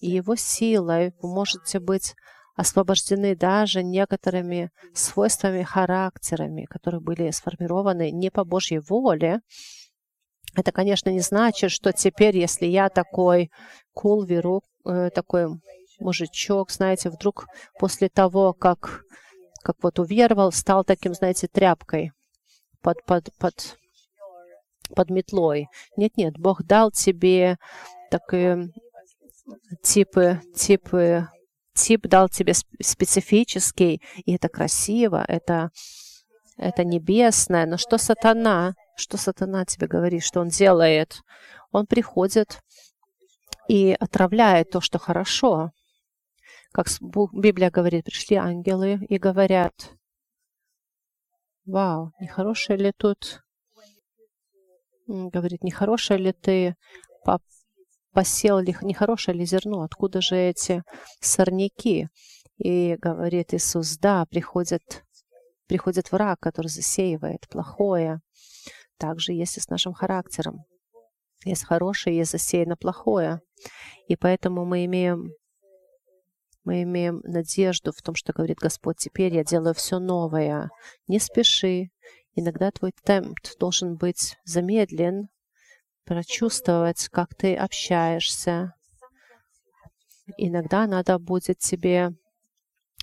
и 0.00 0.10
Его 0.10 0.36
силой 0.36 1.12
вы 1.20 1.28
можете 1.28 1.80
быть 1.80 2.14
освобождены 2.54 3.34
даже 3.34 3.82
некоторыми 3.82 4.70
свойствами, 4.94 5.62
характерами, 5.62 6.64
которые 6.64 7.00
были 7.00 7.30
сформированы 7.30 8.10
не 8.10 8.30
по 8.30 8.44
Божьей 8.44 8.78
воле. 8.78 9.40
Это, 10.56 10.70
конечно, 10.70 11.10
не 11.10 11.20
значит, 11.20 11.72
что 11.72 11.92
теперь, 11.92 12.36
если 12.36 12.66
я 12.66 12.88
такой 12.88 13.50
cool, 13.96 14.24
веру, 14.24 14.62
э, 14.86 15.10
такой 15.10 15.48
мужичок, 15.98 16.70
знаете, 16.70 17.10
вдруг 17.10 17.46
после 17.78 18.08
того, 18.08 18.52
как, 18.52 19.02
как 19.62 19.76
вот 19.82 19.98
уверовал, 19.98 20.52
стал 20.52 20.84
таким, 20.84 21.14
знаете, 21.14 21.48
тряпкой 21.48 22.12
под, 22.82 23.04
под, 23.04 23.30
под, 23.38 23.78
под 24.94 25.10
метлой. 25.10 25.66
Нет-нет, 25.96 26.38
Бог 26.38 26.62
дал 26.62 26.92
тебе 26.92 27.56
такие 28.10 28.70
типы, 29.82 30.40
типы 30.54 31.28
тип 31.74 32.06
дал 32.06 32.28
тебе 32.28 32.54
специфический, 32.54 34.02
и 34.24 34.34
это 34.34 34.48
красиво, 34.48 35.24
это, 35.26 35.70
это 36.56 36.84
небесное. 36.84 37.66
Но 37.66 37.76
что 37.76 37.98
сатана, 37.98 38.74
что 38.96 39.16
сатана 39.16 39.64
тебе 39.64 39.86
говорит, 39.86 40.22
что 40.22 40.40
он 40.40 40.48
делает? 40.48 41.20
Он 41.72 41.86
приходит 41.86 42.60
и 43.68 43.96
отравляет 43.98 44.70
то, 44.70 44.80
что 44.80 44.98
хорошо. 44.98 45.70
Как 46.72 46.86
Библия 47.32 47.70
говорит, 47.70 48.04
пришли 48.04 48.36
ангелы 48.36 48.98
и 49.08 49.18
говорят, 49.18 49.92
вау, 51.66 52.12
нехорошее 52.20 52.78
ли 52.78 52.92
тут, 52.96 53.42
говорит, 55.06 55.62
нехорошее 55.62 56.18
ли 56.18 56.32
ты 56.32 56.76
посел 58.14 58.60
ли 58.60 58.74
нехорошее 58.80 59.36
ли 59.36 59.44
зерно, 59.44 59.82
откуда 59.82 60.22
же 60.22 60.36
эти 60.36 60.82
сорняки? 61.20 62.08
И 62.56 62.96
говорит 63.00 63.52
Иисус, 63.52 63.98
да, 63.98 64.24
приходит, 64.26 65.04
приходит 65.66 66.12
враг, 66.12 66.38
который 66.40 66.68
засеивает 66.68 67.48
плохое. 67.50 68.20
Также 68.96 69.32
есть 69.32 69.56
и 69.58 69.60
с 69.60 69.68
нашим 69.68 69.92
характером. 69.92 70.64
Есть 71.44 71.64
хорошее, 71.64 72.16
есть 72.16 72.30
засеяно 72.30 72.76
плохое. 72.76 73.40
И 74.06 74.16
поэтому 74.16 74.64
мы 74.64 74.84
имеем 74.84 75.32
мы 76.62 76.82
имеем 76.84 77.20
надежду 77.24 77.92
в 77.92 78.00
том, 78.00 78.14
что 78.14 78.32
говорит 78.32 78.56
Господь, 78.58 78.96
теперь 78.96 79.34
я 79.34 79.44
делаю 79.44 79.74
все 79.74 79.98
новое. 79.98 80.70
Не 81.06 81.18
спеши. 81.18 81.90
Иногда 82.34 82.70
твой 82.70 82.92
темп 83.04 83.36
должен 83.60 83.96
быть 83.96 84.36
замедлен, 84.44 85.28
прочувствовать, 86.04 87.08
как 87.08 87.34
ты 87.34 87.54
общаешься. 87.54 88.74
Иногда 90.36 90.86
надо 90.86 91.18
будет 91.18 91.58
тебе 91.58 92.12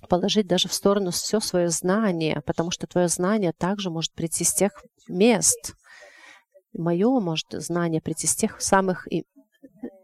положить 0.10 0.48
даже 0.48 0.68
в 0.68 0.74
сторону 0.74 1.12
все 1.12 1.40
свое 1.40 1.70
знание, 1.70 2.42
потому 2.46 2.72
что 2.72 2.88
твое 2.88 3.08
знание 3.08 3.54
также 3.54 3.90
может 3.90 4.14
прийти 4.14 4.44
с 4.44 4.54
тех 4.54 4.72
мест. 5.08 5.74
Мое 6.74 7.20
может 7.20 7.48
знание 7.52 8.02
прийти 8.02 8.28
с 8.28 8.36
тех 8.36 8.62
самых 8.62 9.08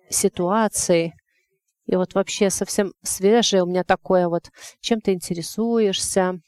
ситуаций. 0.09 1.13
И 1.85 1.95
вот 1.95 2.13
вообще 2.13 2.49
совсем 2.49 2.93
свежее 3.01 3.63
у 3.63 3.65
меня 3.65 3.83
такое 3.83 4.27
вот, 4.27 4.51
чем 4.81 4.99
ты 4.99 5.13
интересуешься. 5.13 6.39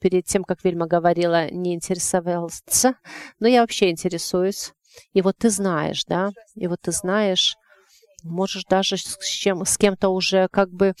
Перед 0.00 0.26
тем, 0.26 0.44
как 0.44 0.62
Вильма 0.62 0.86
говорила, 0.86 1.50
не 1.50 1.74
интересовался, 1.74 2.94
но 3.40 3.48
я 3.48 3.62
вообще 3.62 3.90
интересуюсь. 3.90 4.72
И 5.12 5.22
вот 5.22 5.36
ты 5.38 5.50
знаешь, 5.50 6.04
да, 6.06 6.30
и 6.54 6.66
вот 6.66 6.80
ты 6.82 6.92
знаешь, 6.92 7.56
можешь 8.24 8.64
даже 8.64 8.96
с, 8.96 9.16
чем, 9.26 9.64
с 9.64 9.76
кем-то 9.76 10.08
уже 10.08 10.48
как 10.50 10.70
бы 10.70 10.94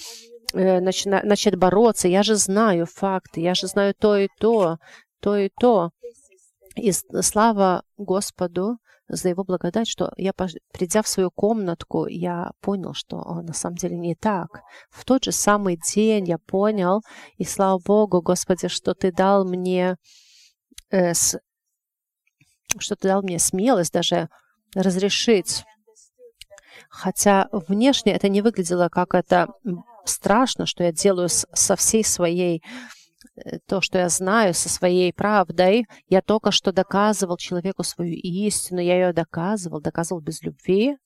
э, 0.52 0.80
начина, 0.80 1.20
начать 1.24 1.56
бороться. 1.56 2.08
Я 2.08 2.22
же 2.22 2.36
знаю 2.36 2.86
факты, 2.86 3.40
я 3.40 3.54
же 3.54 3.66
знаю 3.66 3.94
то 3.98 4.16
и 4.16 4.28
то, 4.38 4.78
то 5.20 5.36
и 5.36 5.50
то. 5.60 5.90
И 6.76 6.92
слава 6.92 7.82
Господу 7.96 8.78
за 9.08 9.30
Его 9.30 9.42
благодать, 9.42 9.88
что 9.88 10.12
я, 10.16 10.32
придя 10.72 11.02
в 11.02 11.08
свою 11.08 11.30
комнатку, 11.30 12.06
я 12.06 12.50
понял, 12.60 12.92
что 12.94 13.18
о, 13.18 13.42
на 13.42 13.52
самом 13.52 13.76
деле 13.76 13.96
не 13.96 14.14
так. 14.14 14.60
В 14.90 15.04
тот 15.04 15.24
же 15.24 15.32
самый 15.32 15.78
день 15.94 16.28
я 16.28 16.38
понял, 16.38 17.00
и 17.36 17.44
слава 17.44 17.80
Богу, 17.84 18.20
Господи, 18.20 18.68
что 18.68 18.94
Ты 18.94 19.10
дал 19.10 19.44
мне, 19.48 19.96
э, 20.90 21.14
с, 21.14 21.38
что 22.78 22.96
Ты 22.96 23.08
дал 23.08 23.22
мне 23.22 23.38
смелость 23.38 23.92
даже 23.92 24.28
разрешить. 24.74 25.64
Хотя 26.90 27.48
внешне 27.52 28.12
это 28.12 28.28
не 28.28 28.42
выглядело 28.42 28.88
как 28.88 29.14
это 29.14 29.48
страшно, 30.04 30.66
что 30.66 30.84
я 30.84 30.92
делаю 30.92 31.28
со 31.28 31.76
всей 31.76 32.04
своей 32.04 32.62
Э, 33.44 33.58
то, 33.66 33.80
что 33.80 33.98
я 33.98 34.08
знаю 34.08 34.54
со 34.54 34.68
своей 34.68 35.12
правдой, 35.12 35.86
я 36.08 36.22
только 36.22 36.50
что 36.50 36.72
доказывал 36.72 37.36
человеку 37.36 37.82
свою 37.82 38.14
истину, 38.14 38.80
я 38.80 38.94
ее 38.94 39.12
доказывал, 39.12 39.80
доказывал 39.80 40.20
без 40.20 40.42
любви. 40.42 40.96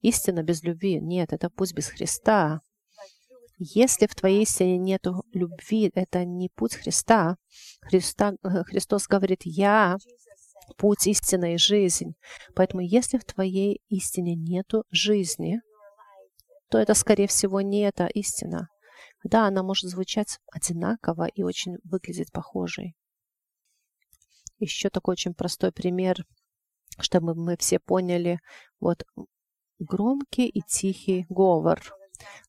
Истина 0.00 0.42
без 0.42 0.62
любви. 0.62 1.00
Нет, 1.00 1.32
это 1.32 1.48
путь 1.48 1.74
без 1.74 1.88
Христа. 1.88 2.60
Если 3.58 4.06
в 4.08 4.14
твоей 4.16 4.42
истине 4.42 4.76
нет 4.76 5.06
любви, 5.32 5.90
это 5.94 6.24
не 6.24 6.48
путь 6.48 6.74
Христа. 6.74 7.36
Христа 7.80 8.32
э, 8.42 8.64
Христос 8.64 9.06
говорит, 9.06 9.40
я 9.44 9.96
путь, 10.76 11.06
истина 11.06 11.54
и 11.54 11.58
жизнь. 11.58 12.14
Поэтому 12.54 12.82
если 12.82 13.18
в 13.18 13.24
твоей 13.24 13.80
истине 13.88 14.34
нету 14.34 14.84
жизни, 14.90 15.60
то 16.70 16.78
это, 16.78 16.94
скорее 16.94 17.26
всего, 17.26 17.60
не 17.60 17.80
эта 17.80 18.06
истина. 18.06 18.68
Да, 19.24 19.46
она 19.46 19.62
может 19.62 19.90
звучать 19.90 20.38
одинаково 20.50 21.26
и 21.26 21.42
очень 21.42 21.76
выглядеть 21.84 22.32
похожей. 22.32 22.94
Еще 24.58 24.90
такой 24.90 25.12
очень 25.12 25.34
простой 25.34 25.72
пример, 25.72 26.24
чтобы 26.98 27.34
мы 27.34 27.56
все 27.56 27.78
поняли. 27.78 28.40
Вот 28.80 29.04
громкий 29.78 30.48
и 30.48 30.62
тихий 30.62 31.26
говор. 31.28 31.82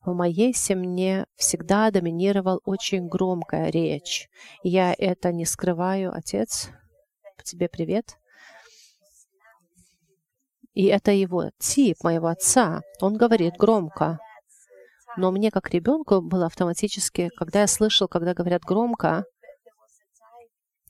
В 0.02 0.14
моей 0.14 0.54
семье 0.54 1.26
всегда 1.34 1.90
доминировал 1.90 2.60
очень 2.64 3.08
громкая 3.08 3.70
речь. 3.70 4.28
Я 4.62 4.94
это 4.96 5.32
не 5.32 5.44
скрываю, 5.44 6.12
отец. 6.14 6.70
Тебе 7.42 7.68
привет. 7.68 8.16
И 10.74 10.86
это 10.86 11.12
его 11.12 11.50
тип 11.58 11.96
моего 12.02 12.28
отца. 12.28 12.82
Он 13.00 13.16
говорит 13.16 13.54
громко. 13.56 14.18
Но 15.16 15.30
мне, 15.30 15.50
как 15.50 15.70
ребенку, 15.70 16.20
было 16.20 16.46
автоматически, 16.46 17.30
когда 17.36 17.60
я 17.60 17.66
слышал, 17.66 18.08
когда 18.08 18.34
говорят 18.34 18.62
громко, 18.62 19.24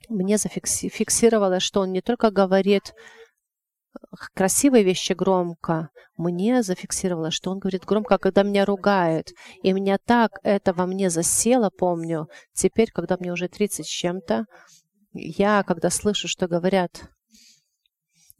мне 0.09 0.39
зафиксировалось, 0.39 1.63
что 1.63 1.81
он 1.81 1.93
не 1.93 2.01
только 2.01 2.31
говорит 2.31 2.93
э, 2.93 3.99
красивые 4.35 4.85
вещи 4.85 5.13
громко, 5.13 5.91
мне 6.17 6.63
зафиксировалось, 6.63 7.35
что 7.35 7.51
он 7.51 7.59
говорит 7.59 7.85
громко, 7.85 8.19
когда 8.19 8.43
меня 8.43 8.65
ругает. 8.65 9.33
И 9.63 9.73
меня 9.73 9.99
так 9.99 10.39
это 10.43 10.73
во 10.73 10.87
мне 10.87 11.11
засело, 11.11 11.71
помню. 11.71 12.29
Теперь, 12.55 12.91
когда 12.93 13.17
мне 13.19 13.33
уже 13.33 13.49
30 13.49 13.87
с 13.87 13.89
чем-то, 13.89 14.47
я, 15.15 15.63
когда 15.63 15.91
слышу, 15.91 16.29
что 16.29 16.49
говорят 16.49 17.09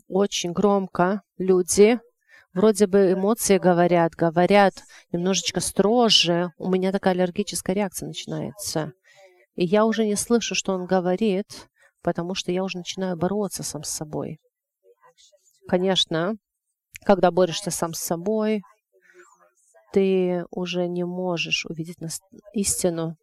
очень 0.09 0.53
громко 0.53 1.23
люди, 1.39 1.99
вроде 2.53 2.87
бы 2.87 3.13
эмоции 3.13 3.59
говорят, 3.59 4.15
говорят 4.15 4.75
немножечко 5.13 5.61
строже, 5.61 6.51
у 6.59 6.71
меня 6.71 6.93
такая 6.93 7.15
аллергическая 7.15 7.75
реакция 7.75 8.09
начинается. 8.09 8.93
И 9.55 9.65
я 9.65 9.87
уже 9.87 10.05
не 10.05 10.17
слышу, 10.17 10.55
что 10.55 10.75
он 10.75 10.87
говорит, 10.87 11.69
потому 12.03 12.35
что 12.35 12.53
я 12.53 12.65
уже 12.65 12.79
начинаю 12.79 13.17
бороться 13.17 13.63
сам 13.63 13.85
с 13.85 13.91
собой. 13.91 14.39
Конечно, 15.69 16.35
когда 17.05 17.31
борешься 17.31 17.71
сам 17.71 17.95
с 17.95 18.01
собой, 18.01 18.63
ты 19.93 20.45
уже 20.51 20.89
не 20.89 21.05
можешь 21.05 21.67
увидеть 21.67 21.99
истину. 22.53 23.17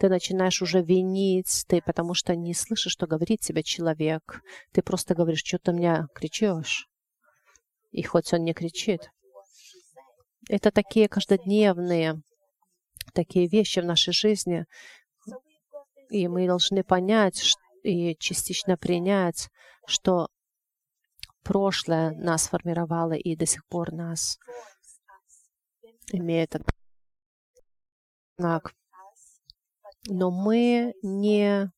Ты 0.00 0.08
начинаешь 0.08 0.62
уже 0.62 0.82
винить, 0.82 1.64
ты 1.68 1.82
потому 1.82 2.14
что 2.14 2.36
не 2.36 2.54
слышишь, 2.54 2.92
что 2.92 3.06
говорит 3.06 3.40
тебе 3.40 3.62
человек. 3.62 4.42
Ты 4.72 4.82
просто 4.82 5.14
говоришь, 5.14 5.42
что 5.44 5.58
ты 5.58 5.72
меня 5.72 6.06
кричишь. 6.14 6.88
И 7.90 8.02
хоть 8.02 8.32
он 8.32 8.44
не 8.44 8.54
кричит. 8.54 9.10
Это 10.48 10.70
такие 10.70 11.08
каждодневные 11.08 12.22
такие 13.12 13.48
вещи 13.48 13.80
в 13.80 13.84
нашей 13.84 14.12
жизни. 14.12 14.66
И 16.10 16.28
мы 16.28 16.46
должны 16.46 16.84
понять 16.84 17.56
и 17.82 18.16
частично 18.16 18.76
принять, 18.76 19.48
что 19.86 20.28
прошлое 21.42 22.12
нас 22.12 22.48
формировало 22.48 23.12
и 23.12 23.36
до 23.36 23.46
сих 23.46 23.66
пор 23.66 23.92
нас 23.92 24.38
имеет 26.12 26.56
знак. 28.38 28.72
Но 30.06 30.30
мы 30.30 30.94
не, 31.02 31.70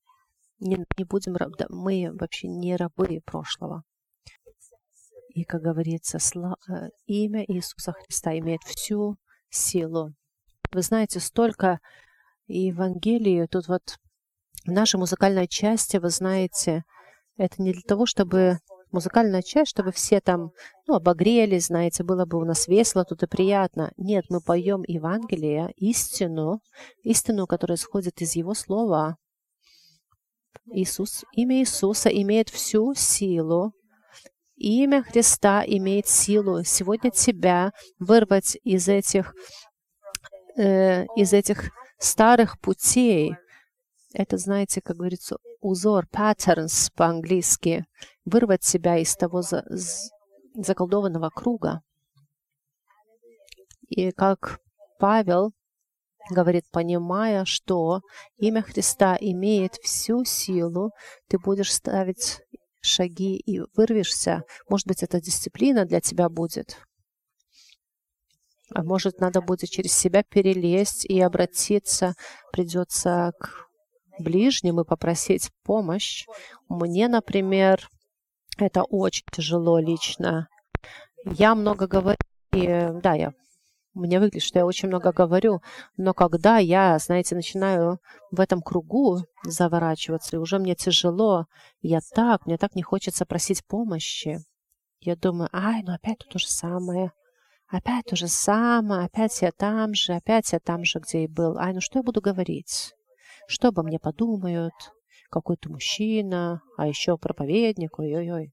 не, 0.58 0.84
не 0.96 1.04
будем, 1.04 1.36
мы 1.68 2.10
вообще 2.12 2.48
не 2.48 2.76
рабы 2.76 3.20
прошлого. 3.24 3.82
И, 5.30 5.44
как 5.44 5.62
говорится, 5.62 6.18
э, 6.18 6.88
имя 7.06 7.44
Иисуса 7.46 7.92
Христа 7.92 8.36
имеет 8.38 8.62
всю 8.62 9.16
силу. 9.48 10.12
Вы 10.72 10.82
знаете, 10.82 11.20
столько 11.20 11.80
Евангелии 12.46 13.46
тут 13.46 13.68
вот 13.68 13.98
в 14.64 14.70
нашей 14.70 14.96
музыкальной 14.96 15.48
части, 15.48 15.96
вы 15.98 16.10
знаете, 16.10 16.84
это 17.36 17.62
не 17.62 17.72
для 17.72 17.82
того, 17.82 18.06
чтобы 18.06 18.58
музыкальная 18.92 19.42
часть, 19.42 19.70
чтобы 19.70 19.92
все 19.92 20.20
там 20.20 20.52
ну, 20.86 20.94
обогрелись, 20.94 21.66
знаете, 21.66 22.02
было 22.04 22.24
бы 22.24 22.38
у 22.38 22.44
нас 22.44 22.68
весело, 22.68 23.04
тут 23.04 23.22
и 23.22 23.26
приятно. 23.26 23.92
Нет, 23.96 24.26
мы 24.28 24.40
поем 24.40 24.82
Евангелие, 24.86 25.72
истину, 25.76 26.60
истину, 27.02 27.46
которая 27.46 27.76
исходит 27.76 28.20
из 28.20 28.36
Его 28.36 28.54
Слова. 28.54 29.16
Иисус, 30.72 31.24
имя 31.32 31.60
Иисуса 31.60 32.08
имеет 32.08 32.48
всю 32.48 32.94
силу 32.94 33.72
Имя 34.62 35.02
Христа 35.02 35.64
имеет 35.66 36.06
силу 36.06 36.64
сегодня 36.64 37.10
тебя 37.10 37.72
вырвать 37.98 38.58
из 38.62 38.88
этих, 38.88 39.34
э, 40.58 41.06
из 41.16 41.32
этих 41.32 41.70
старых 41.98 42.60
путей. 42.60 43.36
Это, 44.12 44.36
знаете, 44.36 44.82
как 44.82 44.96
говорится, 44.96 45.38
узор, 45.62 46.06
patterns 46.12 46.90
по-английски. 46.94 47.86
Вырвать 48.30 48.62
себя 48.64 48.98
из 48.98 49.16
того 49.16 49.42
за, 49.42 49.64
заколдованного 50.54 51.30
круга. 51.30 51.82
И 53.88 54.12
как 54.12 54.60
Павел 54.98 55.52
говорит, 56.30 56.64
понимая, 56.70 57.44
что 57.44 58.02
имя 58.36 58.62
Христа 58.62 59.16
имеет 59.20 59.74
всю 59.76 60.24
силу, 60.24 60.92
ты 61.28 61.38
будешь 61.38 61.72
ставить 61.72 62.42
шаги 62.80 63.36
и 63.36 63.60
вырвешься. 63.74 64.42
Может 64.68 64.86
быть, 64.86 65.02
это 65.02 65.20
дисциплина 65.20 65.84
для 65.84 66.00
тебя 66.00 66.28
будет. 66.28 66.78
А 68.72 68.82
может, 68.84 69.18
надо 69.20 69.40
будет 69.40 69.70
через 69.70 69.92
себя 69.92 70.22
перелезть 70.22 71.04
и 71.04 71.20
обратиться, 71.20 72.14
придется 72.52 73.32
к 73.38 73.66
ближним 74.20 74.80
и 74.80 74.84
попросить 74.84 75.50
помощь. 75.64 76.26
Мне, 76.68 77.08
например, 77.08 77.88
это 78.66 78.82
очень 78.82 79.24
тяжело 79.30 79.78
лично. 79.78 80.48
Я 81.24 81.54
много 81.54 81.86
говорю, 81.86 82.18
да, 82.52 83.14
я 83.14 83.32
мне 83.94 84.20
выглядит, 84.20 84.42
что 84.42 84.60
я 84.60 84.66
очень 84.66 84.88
много 84.88 85.12
говорю, 85.12 85.62
но 85.96 86.14
когда 86.14 86.58
я, 86.58 86.96
знаете, 86.98 87.34
начинаю 87.34 87.98
в 88.30 88.38
этом 88.38 88.62
кругу 88.62 89.24
заворачиваться, 89.44 90.36
и 90.36 90.38
уже 90.38 90.58
мне 90.58 90.76
тяжело, 90.76 91.46
я 91.82 91.98
так, 92.14 92.46
мне 92.46 92.56
так 92.56 92.76
не 92.76 92.82
хочется 92.82 93.26
просить 93.26 93.66
помощи. 93.66 94.38
Я 95.00 95.16
думаю, 95.16 95.48
ай, 95.52 95.82
ну 95.82 95.92
опять 95.94 96.18
то 96.18 96.38
же 96.38 96.46
самое, 96.46 97.12
опять 97.66 98.04
то 98.06 98.16
же 98.16 98.28
самое, 98.28 99.06
опять 99.06 99.42
я 99.42 99.50
там 99.50 99.94
же, 99.94 100.12
опять 100.12 100.52
я 100.52 100.60
там 100.60 100.84
же, 100.84 101.00
где 101.00 101.24
и 101.24 101.26
был. 101.26 101.58
Ай, 101.58 101.72
ну 101.72 101.80
что 101.80 101.98
я 101.98 102.02
буду 102.04 102.20
говорить? 102.20 102.94
Что 103.48 103.68
обо 103.68 103.82
мне 103.82 103.98
подумают? 103.98 104.74
Какой-то 105.30 105.70
мужчина, 105.70 106.60
а 106.76 106.86
еще 106.86 107.16
проповедник, 107.16 107.98
ой-ой-ой. 107.98 108.52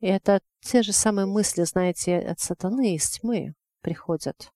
И 0.00 0.06
это 0.06 0.40
те 0.60 0.82
же 0.82 0.92
самые 0.92 1.26
мысли, 1.26 1.62
знаете, 1.64 2.18
от 2.18 2.40
сатаны 2.40 2.94
из 2.94 3.10
тьмы 3.10 3.54
приходят. 3.82 4.50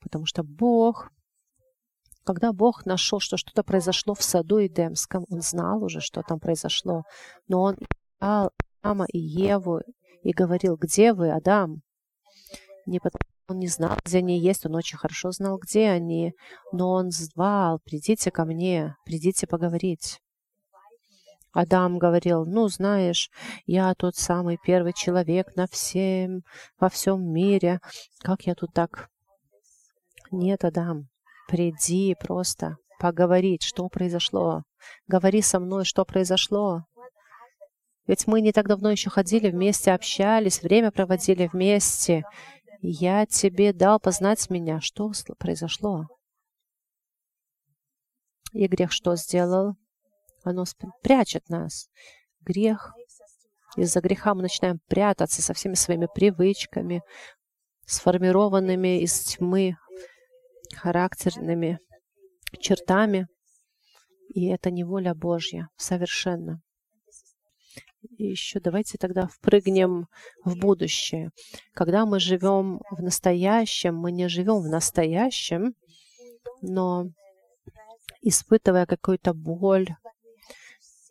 Потому 0.00 0.26
что 0.26 0.42
Бог, 0.42 1.10
когда 2.24 2.52
Бог 2.52 2.86
нашел, 2.86 3.20
что 3.20 3.36
что-то 3.36 3.62
произошло 3.62 4.14
в 4.14 4.22
саду 4.22 4.64
Эдемском, 4.64 5.26
Он 5.30 5.42
знал 5.42 5.82
уже, 5.82 6.00
что 6.00 6.22
там 6.22 6.40
произошло, 6.40 7.02
но 7.48 7.62
Он 7.62 7.74
искал 7.74 8.50
Адама 8.82 9.06
и 9.12 9.18
Еву 9.18 9.80
и 10.22 10.32
говорил, 10.32 10.76
где 10.76 11.12
вы, 11.12 11.30
Адам? 11.30 11.82
Не 12.86 13.00
потому 13.00 13.29
Он 13.50 13.58
не 13.58 13.66
знал, 13.66 13.98
где 14.04 14.18
они 14.18 14.38
есть, 14.38 14.64
он 14.64 14.76
очень 14.76 14.96
хорошо 14.96 15.32
знал, 15.32 15.58
где 15.58 15.88
они, 15.88 16.34
но 16.70 16.92
он 16.92 17.10
звал, 17.10 17.80
придите 17.80 18.30
ко 18.30 18.44
мне, 18.44 18.94
придите 19.04 19.48
поговорить. 19.48 20.20
Адам 21.52 21.98
говорил, 21.98 22.46
ну, 22.46 22.68
знаешь, 22.68 23.28
я 23.66 23.92
тот 23.96 24.14
самый 24.14 24.56
первый 24.64 24.92
человек 24.92 25.56
на 25.56 25.66
всем, 25.66 26.42
во 26.78 26.88
всем 26.88 27.28
мире. 27.28 27.80
Как 28.20 28.42
я 28.42 28.54
тут 28.54 28.72
так? 28.72 29.08
Нет, 30.30 30.64
Адам, 30.64 31.08
приди 31.48 32.14
просто 32.20 32.76
поговорить, 33.00 33.64
что 33.64 33.88
произошло. 33.88 34.62
Говори 35.08 35.42
со 35.42 35.58
мной, 35.58 35.84
что 35.84 36.04
произошло. 36.04 36.84
Ведь 38.10 38.26
мы 38.26 38.40
не 38.40 38.50
так 38.50 38.66
давно 38.66 38.90
еще 38.90 39.08
ходили 39.08 39.50
вместе, 39.50 39.92
общались, 39.92 40.62
время 40.62 40.90
проводили 40.90 41.48
вместе. 41.52 42.24
Я 42.82 43.26
тебе 43.26 43.74
дал 43.74 44.00
познать 44.00 44.48
меня. 44.48 44.80
Что 44.80 45.12
произошло? 45.38 46.06
И 48.52 48.66
грех 48.66 48.90
что 48.90 49.16
сделал? 49.16 49.76
Оно 50.44 50.64
прячет 51.02 51.48
нас. 51.50 51.88
Грех. 52.40 52.94
Из-за 53.76 54.00
греха 54.00 54.34
мы 54.34 54.42
начинаем 54.42 54.80
прятаться 54.88 55.42
со 55.42 55.52
всеми 55.52 55.74
своими 55.74 56.08
привычками, 56.12 57.02
сформированными 57.84 59.02
из 59.02 59.20
тьмы, 59.20 59.76
характерными 60.74 61.78
чертами. 62.58 63.28
И 64.34 64.46
это 64.46 64.70
не 64.70 64.84
воля 64.84 65.14
Божья 65.14 65.68
совершенно. 65.76 66.62
Еще 68.02 68.60
давайте 68.60 68.96
тогда 68.96 69.26
впрыгнем 69.26 70.08
в 70.44 70.56
будущее. 70.58 71.30
Когда 71.74 72.06
мы 72.06 72.18
живем 72.18 72.80
в 72.90 73.02
настоящем, 73.02 73.96
мы 73.96 74.10
не 74.10 74.28
живем 74.28 74.60
в 74.60 74.68
настоящем, 74.68 75.74
но 76.62 77.06
испытывая 78.22 78.86
какую-то 78.86 79.34
боль, 79.34 79.88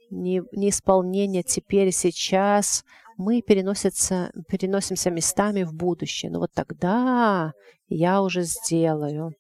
не, 0.10 0.42
неисполнение 0.52 1.44
теперь, 1.44 1.92
сейчас, 1.92 2.84
мы 3.18 3.42
переносимся, 3.42 4.32
переносимся 4.48 5.12
местами 5.12 5.64
в 5.64 5.74
будущее. 5.74 6.32
Но 6.32 6.40
вот 6.40 6.52
тогда 6.54 7.54
я 7.88 8.24
уже 8.24 8.44
сделаю. 8.44 9.36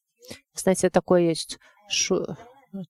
Знаете, 0.53 0.91
такое 0.91 1.21
есть 1.21 1.57
шу, 1.87 2.25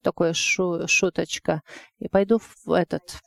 такое 0.01 0.33
шу, 0.33 0.87
шуточка. 0.87 1.61
И 1.99 2.09
пойду 2.09 2.39
в 2.39 2.71
этот 2.71 3.21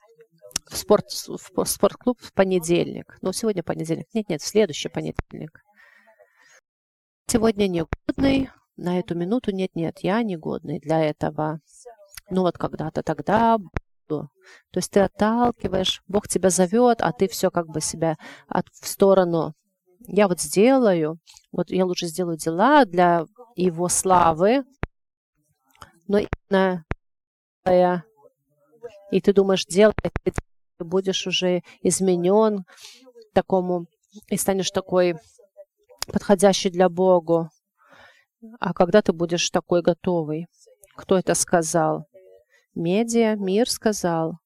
в, 0.69 0.77
спорт, 0.77 1.11
в 1.11 1.65
спортклуб 1.65 2.21
в 2.21 2.33
понедельник. 2.33 3.17
Ну, 3.23 3.33
сегодня 3.33 3.63
понедельник. 3.63 4.07
Нет, 4.15 4.29
нет, 4.29 4.43
в 4.43 4.47
следующий 4.47 4.89
понедельник. 4.89 5.63
Сегодня 7.27 7.69
негодный. 7.69 8.51
На 8.77 8.99
эту 8.99 9.15
минуту 9.15 9.53
нет, 9.53 9.75
нет, 9.75 9.99
я 10.01 10.23
негодный 10.23 10.81
для 10.81 11.01
этого. 11.05 11.61
Ну 12.31 12.43
вот 12.43 12.57
когда-то 12.57 13.03
тогда 13.03 13.59
буду. 13.59 14.31
То 14.71 14.79
есть 14.79 14.91
ты 14.91 15.01
отталкиваешь, 15.01 16.03
Бог 16.09 16.27
тебя 16.27 16.51
зовет, 16.51 17.03
а 17.03 17.13
ты 17.13 17.29
все 17.29 17.51
как 17.51 17.67
бы 17.69 17.81
себя 17.81 18.17
от, 18.49 18.67
в 18.69 18.87
сторону. 18.87 19.55
Я 20.07 20.27
вот 20.27 20.41
сделаю, 20.41 21.19
вот 21.53 21.71
я 21.71 21.85
лучше 21.85 22.07
сделаю 22.07 22.39
дела 22.39 22.87
для 22.87 23.27
Его 23.57 23.89
славы, 23.89 24.65
но 26.09 26.19
именно 26.19 26.85
и 29.13 29.21
ты 29.21 29.33
думаешь, 29.33 29.65
делать, 29.67 29.97
ты 30.79 30.85
будешь 30.85 31.27
уже 31.27 31.63
изменен 31.83 32.65
такому 33.35 33.87
и 34.29 34.37
станешь 34.37 34.71
такой 34.71 35.17
подходящий 36.07 36.71
для 36.71 36.89
Богу. 36.89 37.49
А 38.61 38.73
когда 38.75 39.03
ты 39.03 39.13
будешь 39.13 39.51
такой 39.51 39.83
готовый? 39.83 40.47
Кто 40.97 41.19
это 41.19 41.35
сказал? 41.35 42.07
Медиа, 42.75 43.37
мир 43.37 43.71
сказал. 43.71 44.39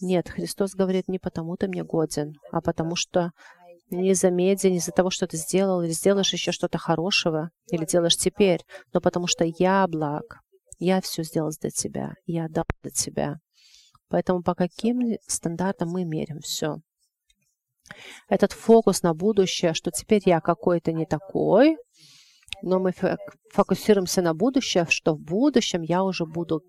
Нет, 0.00 0.28
Христос 0.28 0.74
говорит, 0.74 1.08
не 1.08 1.18
потому 1.18 1.56
ты 1.56 1.66
мне 1.66 1.82
годен, 1.82 2.34
а 2.52 2.60
потому 2.60 2.94
что 2.94 3.32
не 3.90 4.14
за 4.14 4.30
медиа, 4.30 4.70
не 4.70 4.78
за 4.78 4.92
того, 4.92 5.10
что 5.10 5.26
ты 5.26 5.36
сделал, 5.36 5.82
или 5.82 5.90
сделаешь 5.90 6.32
еще 6.32 6.52
что-то 6.52 6.78
хорошего, 6.78 7.50
или 7.70 7.84
делаешь 7.84 8.16
теперь, 8.16 8.60
но 8.92 9.00
потому 9.00 9.26
что 9.26 9.44
я 9.44 9.86
благ. 9.88 10.40
Я 10.78 11.00
все 11.00 11.24
сделал 11.24 11.50
для 11.60 11.70
тебя, 11.70 12.14
я 12.26 12.48
дал 12.48 12.64
для 12.82 12.90
тебя. 12.92 13.40
Поэтому 14.08 14.42
по 14.42 14.54
каким 14.54 15.18
стандартам 15.26 15.90
мы 15.90 16.04
меряем 16.04 16.40
все? 16.40 16.78
Этот 18.28 18.52
фокус 18.52 19.02
на 19.02 19.14
будущее, 19.14 19.74
что 19.74 19.90
теперь 19.90 20.22
я 20.26 20.40
какой-то 20.40 20.92
не 20.92 21.06
такой, 21.06 21.76
но 22.62 22.78
мы 22.78 22.92
фокусируемся 23.50 24.22
на 24.22 24.34
будущее, 24.34 24.86
что 24.88 25.14
в 25.14 25.20
будущем 25.20 25.82
я 25.82 26.02
уже 26.02 26.26
буду 26.26 26.62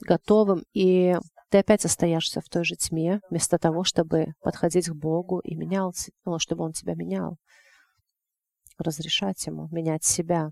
готовым, 0.00 0.64
и 0.74 1.16
ты 1.50 1.58
опять 1.58 1.84
остаешься 1.84 2.40
в 2.40 2.48
той 2.48 2.64
же 2.64 2.76
тьме, 2.76 3.20
вместо 3.30 3.58
того, 3.58 3.84
чтобы 3.84 4.34
подходить 4.40 4.88
к 4.88 4.94
Богу 4.94 5.38
и 5.40 5.54
менял, 5.54 5.94
ну, 6.24 6.38
чтобы 6.38 6.64
Он 6.64 6.72
тебя 6.72 6.94
менял, 6.94 7.38
разрешать 8.78 9.46
Ему 9.46 9.68
менять 9.70 10.04
себя. 10.04 10.50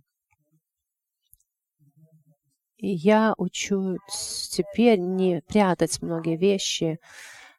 Я 2.79 3.35
учу 3.37 3.99
теперь 4.51 4.99
не 4.99 5.43
прятать 5.43 6.03
многие 6.03 6.37
вещи. 6.37 6.99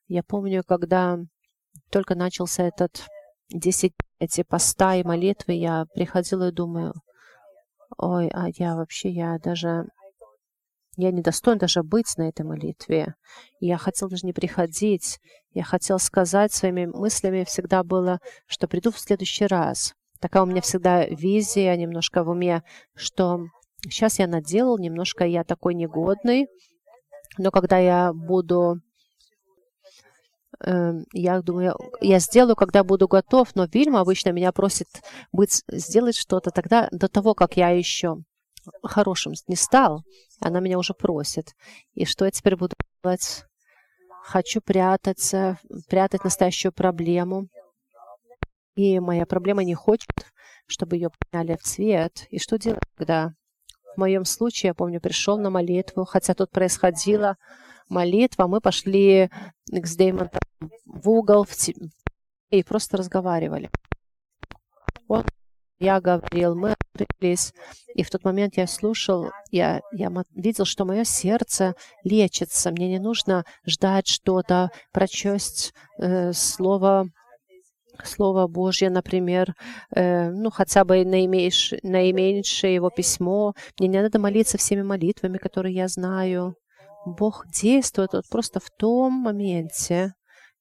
Я 0.08 0.24
помню, 0.24 0.64
когда 0.64 1.20
только 1.90 2.16
начался 2.16 2.64
этот 2.64 3.08
10 3.50 3.94
эти 4.20 4.44
поста 4.44 4.96
и 4.96 5.04
молитвы, 5.04 5.54
я 5.54 5.86
приходила 5.94 6.50
и 6.50 6.54
думаю, 6.54 6.94
ой, 7.98 8.30
а 8.34 8.48
я 8.58 8.76
вообще, 8.76 9.10
я 9.10 9.38
даже 9.40 9.88
я 10.98 11.12
не 11.12 11.22
достоин 11.22 11.58
даже 11.58 11.84
быть 11.84 12.14
на 12.18 12.30
этой 12.30 12.46
молитве. 12.46 13.16
Я 13.60 13.78
хотел 13.78 14.10
даже 14.10 14.26
не 14.26 14.32
приходить. 14.32 15.20
Я 15.54 15.64
хотел 15.64 16.00
сказать 16.00 16.54
своими 16.54 16.86
мыслями 16.86 17.44
всегда 17.44 17.84
было, 17.84 18.20
что 18.48 18.68
приду 18.68 18.92
в 18.92 19.00
следующий 19.00 19.46
раз. 19.46 19.94
Такая 20.22 20.44
у 20.44 20.46
меня 20.46 20.62
всегда 20.62 21.06
визия 21.06 21.76
немножко 21.76 22.24
в 22.24 22.30
уме, 22.30 22.64
что 22.96 23.48
сейчас 23.82 24.20
я 24.20 24.28
наделал, 24.28 24.78
немножко 24.78 25.26
я 25.26 25.44
такой 25.44 25.74
негодный, 25.74 26.48
но 27.38 27.52
когда 27.52 27.78
я 27.78 28.14
буду 28.14 28.82
эм, 30.62 31.06
я 31.14 31.42
думаю, 31.42 31.78
я 32.02 32.20
сделаю, 32.20 32.56
когда 32.56 32.84
буду 32.84 33.08
готов, 33.08 33.56
но 33.56 33.66
Вильма 33.66 34.02
обычно 34.02 34.30
меня 34.30 34.52
просит 34.52 34.88
быть, 35.32 35.64
сделать 35.68 36.16
что-то 36.16 36.52
тогда, 36.52 36.88
до 36.92 37.08
того, 37.08 37.34
как 37.34 37.58
я 37.58 37.70
еще 37.70 38.18
хорошим 38.84 39.34
не 39.48 39.56
стал, 39.56 40.04
она 40.40 40.60
меня 40.60 40.78
уже 40.78 40.94
просит. 40.94 41.54
И 41.94 42.06
что 42.06 42.26
я 42.26 42.32
теперь 42.32 42.56
буду 42.56 42.76
делать? 43.04 43.46
Хочу 44.24 44.60
прятаться, 44.60 45.60
прятать 45.88 46.24
настоящую 46.24 46.72
проблему. 46.72 47.48
И 48.76 49.00
моя 49.00 49.26
проблема 49.26 49.64
не 49.64 49.76
хочет, 49.76 50.10
чтобы 50.66 50.96
ее 50.96 51.10
подняли 51.12 51.58
в 51.58 51.62
цвет. 51.62 52.26
И 52.30 52.40
что 52.40 52.58
делать, 52.58 52.84
когда 52.96 53.34
в 53.96 53.98
моем 53.98 54.26
случае, 54.26 54.70
я 54.70 54.74
помню, 54.74 55.02
пришел 55.02 55.38
на 55.38 55.50
молитву, 55.50 56.06
хотя 56.06 56.34
тут 56.34 56.52
происходила 56.52 57.38
молитва, 57.90 58.48
мы 58.48 58.62
пошли 58.62 59.30
с 59.70 59.96
Дэймоном 59.96 60.30
в 60.86 61.10
угол 61.10 61.46
в 61.46 61.56
и 62.50 62.64
просто 62.64 62.98
разговаривали. 62.98 63.70
Он 65.08 65.24
я 65.80 66.00
говорил, 66.00 66.56
мы 66.56 66.76
открылись. 66.98 67.54
И 67.96 68.04
в 68.04 68.10
тот 68.10 68.24
момент 68.24 68.56
я 68.56 68.66
слушал, 68.66 69.32
я, 69.52 69.82
я 69.92 70.12
видел, 70.34 70.64
что 70.64 70.86
мое 70.86 71.04
сердце 71.04 71.76
лечится. 72.04 72.72
Мне 72.72 72.88
не 72.88 73.00
нужно 73.00 73.44
ждать 73.66 74.08
что-то, 74.08 74.72
прочесть 74.94 75.74
э, 75.98 76.32
слово 76.32 77.10
Слово 78.04 78.48
Божье, 78.48 78.90
например, 78.90 79.56
э, 79.96 80.30
ну, 80.30 80.50
хотя 80.52 80.84
бы 80.84 81.06
наименьшее, 81.06 81.80
наименьшее 81.84 82.76
его 82.76 82.90
письмо. 82.90 83.54
Мне 83.80 83.90
не 83.90 84.02
надо 84.02 84.20
молиться 84.20 84.58
всеми 84.58 84.82
молитвами, 84.82 85.38
которые 85.38 85.76
я 85.76 85.88
знаю. 85.88 86.56
Бог 87.06 87.46
действует 87.48 88.14
вот 88.14 88.26
просто 88.30 88.60
в 88.60 88.70
том 88.78 89.14
моменте. 89.14 90.14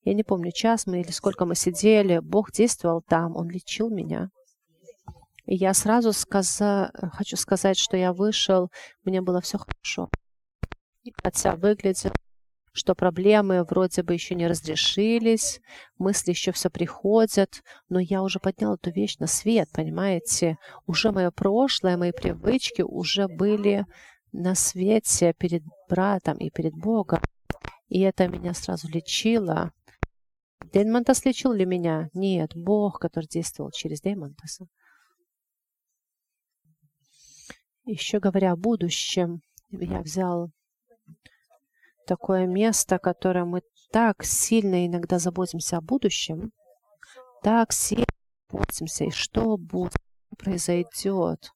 Я 0.05 0.14
не 0.14 0.23
помню, 0.23 0.53
час 0.53 0.87
мы 0.87 1.01
или 1.01 1.11
сколько 1.11 1.47
мы 1.47 1.55
сидели. 1.55 2.20
Бог 2.23 2.53
действовал 2.53 3.03
там, 3.09 3.37
Он 3.37 3.49
лечил 3.49 3.88
меня. 3.88 4.29
И 5.47 5.57
я 5.57 5.75
сразу 5.75 6.12
сказа... 6.12 6.90
хочу 7.12 7.37
сказать, 7.37 7.79
что 7.79 7.97
я 7.97 8.12
вышел, 8.12 8.70
мне 9.05 9.20
было 9.20 9.40
все 9.40 9.59
хорошо. 9.59 10.09
Хотя 11.23 11.57
выглядит, 11.57 12.12
что 12.74 12.96
проблемы 12.96 13.62
вроде 13.62 14.02
бы 14.02 14.14
еще 14.14 14.34
не 14.34 14.48
разрешились, 14.48 15.60
мысли 15.96 16.30
еще 16.30 16.50
все 16.50 16.70
приходят, 16.70 17.62
но 17.88 18.00
я 18.00 18.20
уже 18.20 18.40
поднял 18.40 18.74
эту 18.74 18.90
вещь 18.90 19.16
на 19.18 19.28
свет, 19.28 19.70
понимаете? 19.72 20.58
Уже 20.87 21.12
мое 21.12 21.30
прошлое, 21.30 21.96
мои 21.96 22.10
привычки 22.10 22.82
уже 22.82 23.28
были 23.28 23.87
на 24.32 24.56
свете 24.56 25.34
перед 25.38 25.62
братом 25.88 26.37
и 26.38 26.50
перед 26.50 26.74
Богом. 26.74 27.20
И 27.87 28.00
это 28.00 28.26
меня 28.26 28.52
сразу 28.54 28.88
лечило. 28.88 29.72
Деймонтас 30.72 31.24
лечил 31.24 31.52
ли 31.52 31.64
меня? 31.64 32.08
Нет, 32.12 32.56
Бог, 32.56 32.98
который 32.98 33.26
действовал 33.26 33.70
через 33.70 34.00
Деймонтаса. 34.00 34.66
Еще 37.84 38.18
говоря 38.18 38.50
о 38.50 38.56
будущем, 38.56 39.42
я 39.70 40.00
взял 40.00 40.50
такое 42.06 42.46
место, 42.46 42.98
которое 42.98 43.44
мы 43.44 43.62
так 43.90 44.24
сильно 44.24 44.86
иногда 44.86 45.18
заботимся 45.18 45.78
о 45.78 45.80
будущем, 45.80 46.52
так 47.42 47.72
сильно 47.72 48.06
заботимся, 48.50 49.04
и 49.04 49.10
что 49.10 49.56
будет, 49.56 49.94
произойдет. 50.38 51.50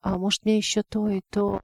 А 0.00 0.18
может, 0.18 0.44
мне 0.44 0.56
еще 0.56 0.82
то 0.82 1.08
и 1.08 1.20
то 1.30 1.60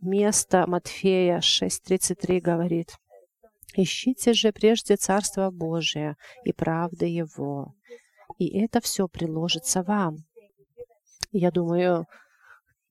место 0.00 0.66
Матфея 0.66 1.38
6.33 1.38 2.40
говорит. 2.40 2.96
«Ищите 3.74 4.32
же 4.32 4.52
прежде 4.52 4.96
Царство 4.96 5.50
Божие 5.50 6.16
и 6.44 6.52
правды 6.52 7.06
Его, 7.06 7.74
и 8.38 8.58
это 8.58 8.80
все 8.80 9.06
приложится 9.06 9.82
вам». 9.82 10.18
Я 11.32 11.50
думаю, 11.50 12.06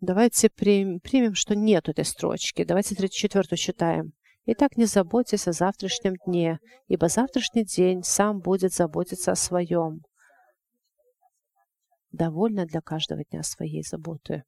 давайте 0.06 0.50
примем, 0.50 1.36
что 1.36 1.56
нет 1.56 1.89
этой 1.89 2.06
строчки. 2.06 2.63
Давайте 2.63 2.96
34 2.96 3.58
читаем. 3.58 4.13
Итак, 4.46 4.78
не 4.78 4.86
заботьтесь 4.86 5.48
о 5.48 5.54
завтрашнем 5.54 6.15
дне, 6.26 6.60
ибо 6.88 7.10
завтрашний 7.10 7.65
день 7.65 8.04
сам 8.04 8.39
будет 8.39 8.74
заботиться 8.74 9.32
о 9.32 9.36
своем. 9.36 10.02
Довольно 12.12 12.65
для 12.65 12.82
каждого 12.82 13.24
дня 13.24 13.44
своей 13.44 13.84
заботы. 13.84 14.44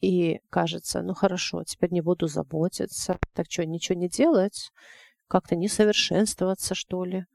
И 0.00 0.40
кажется, 0.48 1.02
ну 1.02 1.12
хорошо, 1.14 1.62
теперь 1.64 1.92
не 1.92 2.00
буду 2.00 2.26
заботиться. 2.26 3.18
Так 3.34 3.46
что, 3.50 3.66
ничего 3.66 3.98
не 3.98 4.08
делать? 4.08 4.70
Как-то 5.28 5.56
не 5.56 5.68
совершенствоваться, 5.68 6.74
что 6.74 7.04
ли? 7.04 7.26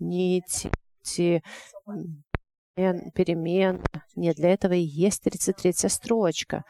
Не 0.00 0.40
идти, 0.40 1.42
идти 2.78 3.10
перемен. 3.14 3.82
Нет, 4.16 4.36
для 4.36 4.50
этого 4.50 4.72
и 4.72 4.80
есть 4.80 5.22
33 5.22 5.72
строчка. 5.88 6.64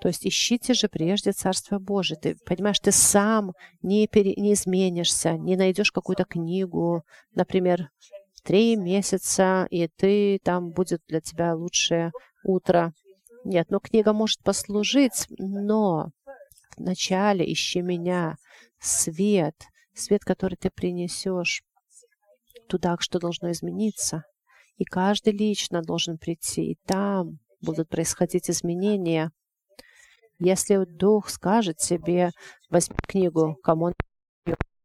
То 0.00 0.08
есть 0.08 0.26
ищите 0.26 0.74
же 0.74 0.88
прежде 0.88 1.32
Царство 1.32 1.78
Божие. 1.78 2.18
Ты 2.18 2.36
понимаешь, 2.44 2.80
ты 2.80 2.90
сам 2.90 3.52
не, 3.82 4.08
пере, 4.08 4.34
не 4.34 4.54
изменишься, 4.54 5.36
не 5.36 5.56
найдешь 5.56 5.92
какую-то 5.92 6.24
книгу, 6.24 7.04
например, 7.34 7.88
три 8.42 8.74
месяца, 8.74 9.66
и 9.70 9.86
ты 9.86 10.40
там 10.42 10.70
будет 10.70 11.02
для 11.06 11.20
тебя 11.20 11.54
лучшее 11.54 12.10
утро. 12.42 12.92
Нет, 13.44 13.68
ну 13.70 13.78
книга 13.78 14.12
может 14.12 14.42
послужить, 14.42 15.26
но 15.38 16.10
вначале 16.76 17.50
ищи 17.52 17.80
меня, 17.80 18.36
свет, 18.80 19.54
свет, 19.94 20.24
который 20.24 20.56
ты 20.56 20.70
принесешь 20.70 21.62
туда, 22.68 22.96
что 22.98 23.20
должно 23.20 23.52
измениться. 23.52 24.24
И 24.76 24.84
каждый 24.84 25.32
лично 25.32 25.82
должен 25.82 26.18
прийти, 26.18 26.72
и 26.72 26.78
там 26.86 27.38
будут 27.60 27.88
происходить 27.88 28.50
изменения. 28.50 29.32
Если 30.38 30.84
Дух 30.84 31.28
скажет 31.28 31.78
тебе, 31.78 32.30
возьми 32.68 32.96
книгу, 33.06 33.56
кому 33.62 33.92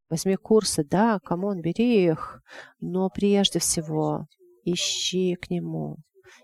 возьми 0.09 0.35
курсы, 0.35 0.83
да, 0.83 1.19
кому 1.19 1.47
он, 1.47 1.61
бери 1.61 2.05
их, 2.05 2.41
но 2.79 3.09
прежде 3.09 3.59
всего 3.59 4.27
ищи 4.63 5.35
к 5.35 5.49
Нему, 5.49 5.97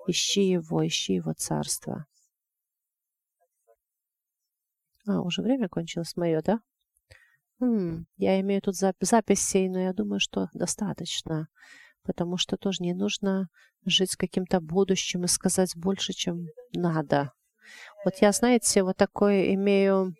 ищи 0.07 0.49
Его, 0.49 0.85
ищи 0.85 1.13
Его 1.13 1.33
Царство. 1.33 2.05
А, 5.05 5.21
уже 5.21 5.41
время 5.41 5.67
кончилось 5.69 6.15
мое, 6.15 6.41
да? 6.41 6.59
Хм, 7.59 8.05
я 8.17 8.39
имею 8.41 8.61
тут 8.61 8.75
зап 8.75 8.95
записей, 8.99 9.69
но 9.69 9.79
я 9.79 9.93
думаю, 9.93 10.19
что 10.19 10.49
достаточно, 10.53 11.47
потому 12.03 12.37
что 12.37 12.57
тоже 12.57 12.83
не 12.83 12.93
нужно 12.93 13.47
жить 13.85 14.15
каким-то 14.15 14.59
будущим 14.59 15.23
и 15.23 15.27
сказать 15.27 15.75
больше, 15.75 16.13
чем 16.13 16.47
надо. 16.73 17.31
Вот 18.05 18.15
я, 18.21 18.31
знаете, 18.31 18.83
вот 18.83 18.97
такой 18.97 19.53
имею, 19.55 20.13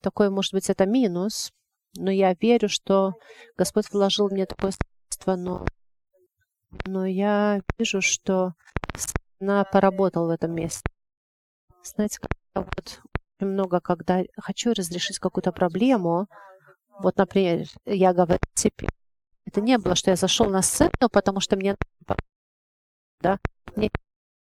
такой, 0.00 0.30
может 0.30 0.52
быть, 0.52 0.70
это 0.70 0.86
минус, 0.86 1.52
но 1.96 2.10
я 2.10 2.34
верю, 2.34 2.68
что 2.68 3.12
Господь 3.56 3.90
вложил 3.92 4.30
меня 4.30 4.46
такое 4.46 4.72
средство, 4.72 5.36
но, 5.36 5.66
но 6.86 7.06
я 7.06 7.60
вижу, 7.78 8.00
что 8.00 8.52
она 9.40 9.64
поработал 9.64 10.26
в 10.26 10.30
этом 10.30 10.54
месте. 10.54 10.88
Знаете, 11.82 12.18
вот 12.54 13.00
очень 13.40 13.52
много, 13.52 13.80
когда 13.80 14.22
хочу 14.38 14.72
разрешить 14.72 15.18
какую-то 15.18 15.52
проблему, 15.52 16.28
вот, 17.02 17.16
например, 17.16 17.66
я 17.86 18.12
говорю 18.12 18.40
теперь, 18.54 18.90
это 19.50 19.60
не 19.60 19.78
было, 19.78 19.96
что 19.96 20.10
я 20.10 20.16
зашел 20.16 20.48
на 20.48 20.62
сцену, 20.62 21.08
потому 21.10 21.40
что 21.40 21.56
мне 21.56 21.76
да, 23.20 23.38
мне 23.74 23.90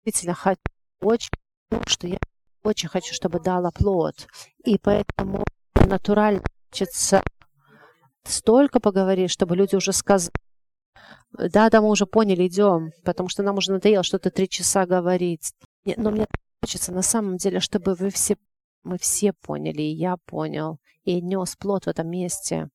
действительно 0.03 0.33
хочу 0.33 0.59
очень, 1.01 1.29
что 1.85 2.07
я 2.07 2.17
очень 2.63 2.89
хочу, 2.89 3.13
чтобы 3.13 3.39
дала 3.39 3.71
плод. 3.71 4.27
И 4.63 4.77
поэтому 4.79 5.45
натурально 5.75 6.43
хочется 6.69 7.23
столько 8.23 8.79
поговорить, 8.79 9.29
чтобы 9.29 9.55
люди 9.55 9.75
уже 9.75 9.93
сказали, 9.93 10.33
да, 11.31 11.69
да, 11.69 11.81
мы 11.81 11.89
уже 11.89 12.07
поняли, 12.07 12.47
идем, 12.47 12.91
потому 13.05 13.29
что 13.29 13.43
нам 13.43 13.57
уже 13.57 13.71
надоело 13.71 14.03
что-то 14.03 14.31
три 14.31 14.49
часа 14.49 14.85
говорить. 14.85 15.53
Но 15.85 16.09
мне 16.09 16.25
хочется 16.61 16.91
на 16.91 17.03
самом 17.03 17.37
деле, 17.37 17.59
чтобы 17.59 17.93
вы 17.93 18.09
все, 18.09 18.37
мы 18.83 18.97
все 18.97 19.31
поняли, 19.33 19.83
и 19.83 19.93
я 19.93 20.17
понял, 20.25 20.79
и 21.03 21.21
нес 21.21 21.55
плод 21.55 21.85
в 21.85 21.89
этом 21.89 22.09
месте. 22.09 22.69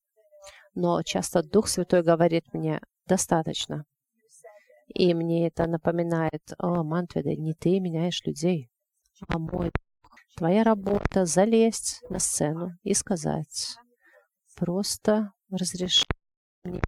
Но 0.75 1.01
часто 1.03 1.43
Дух 1.43 1.67
Святой 1.67 2.03
говорит 2.03 2.53
мне, 2.53 2.81
достаточно. 3.05 3.85
И 4.87 5.13
мне 5.13 5.47
это 5.47 5.67
напоминает, 5.67 6.53
о, 6.57 6.83
Мантведа, 6.83 7.35
не 7.35 7.53
ты 7.53 7.79
меняешь 7.79 8.23
людей, 8.25 8.69
а 9.27 9.37
мой. 9.39 9.71
Твоя 10.35 10.63
работа— 10.63 11.25
залезть 11.25 12.01
на 12.09 12.19
сцену 12.19 12.71
и 12.83 12.93
сказать, 12.93 13.75
просто 14.55 15.31
разреши 15.49 16.05
мне 16.63 16.81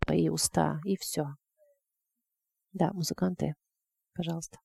твои 0.00 0.28
уста, 0.28 0.80
и 0.84 0.96
все. 0.96 1.36
Да, 2.72 2.92
музыканты, 2.92 3.54
пожалуйста. 4.14 4.58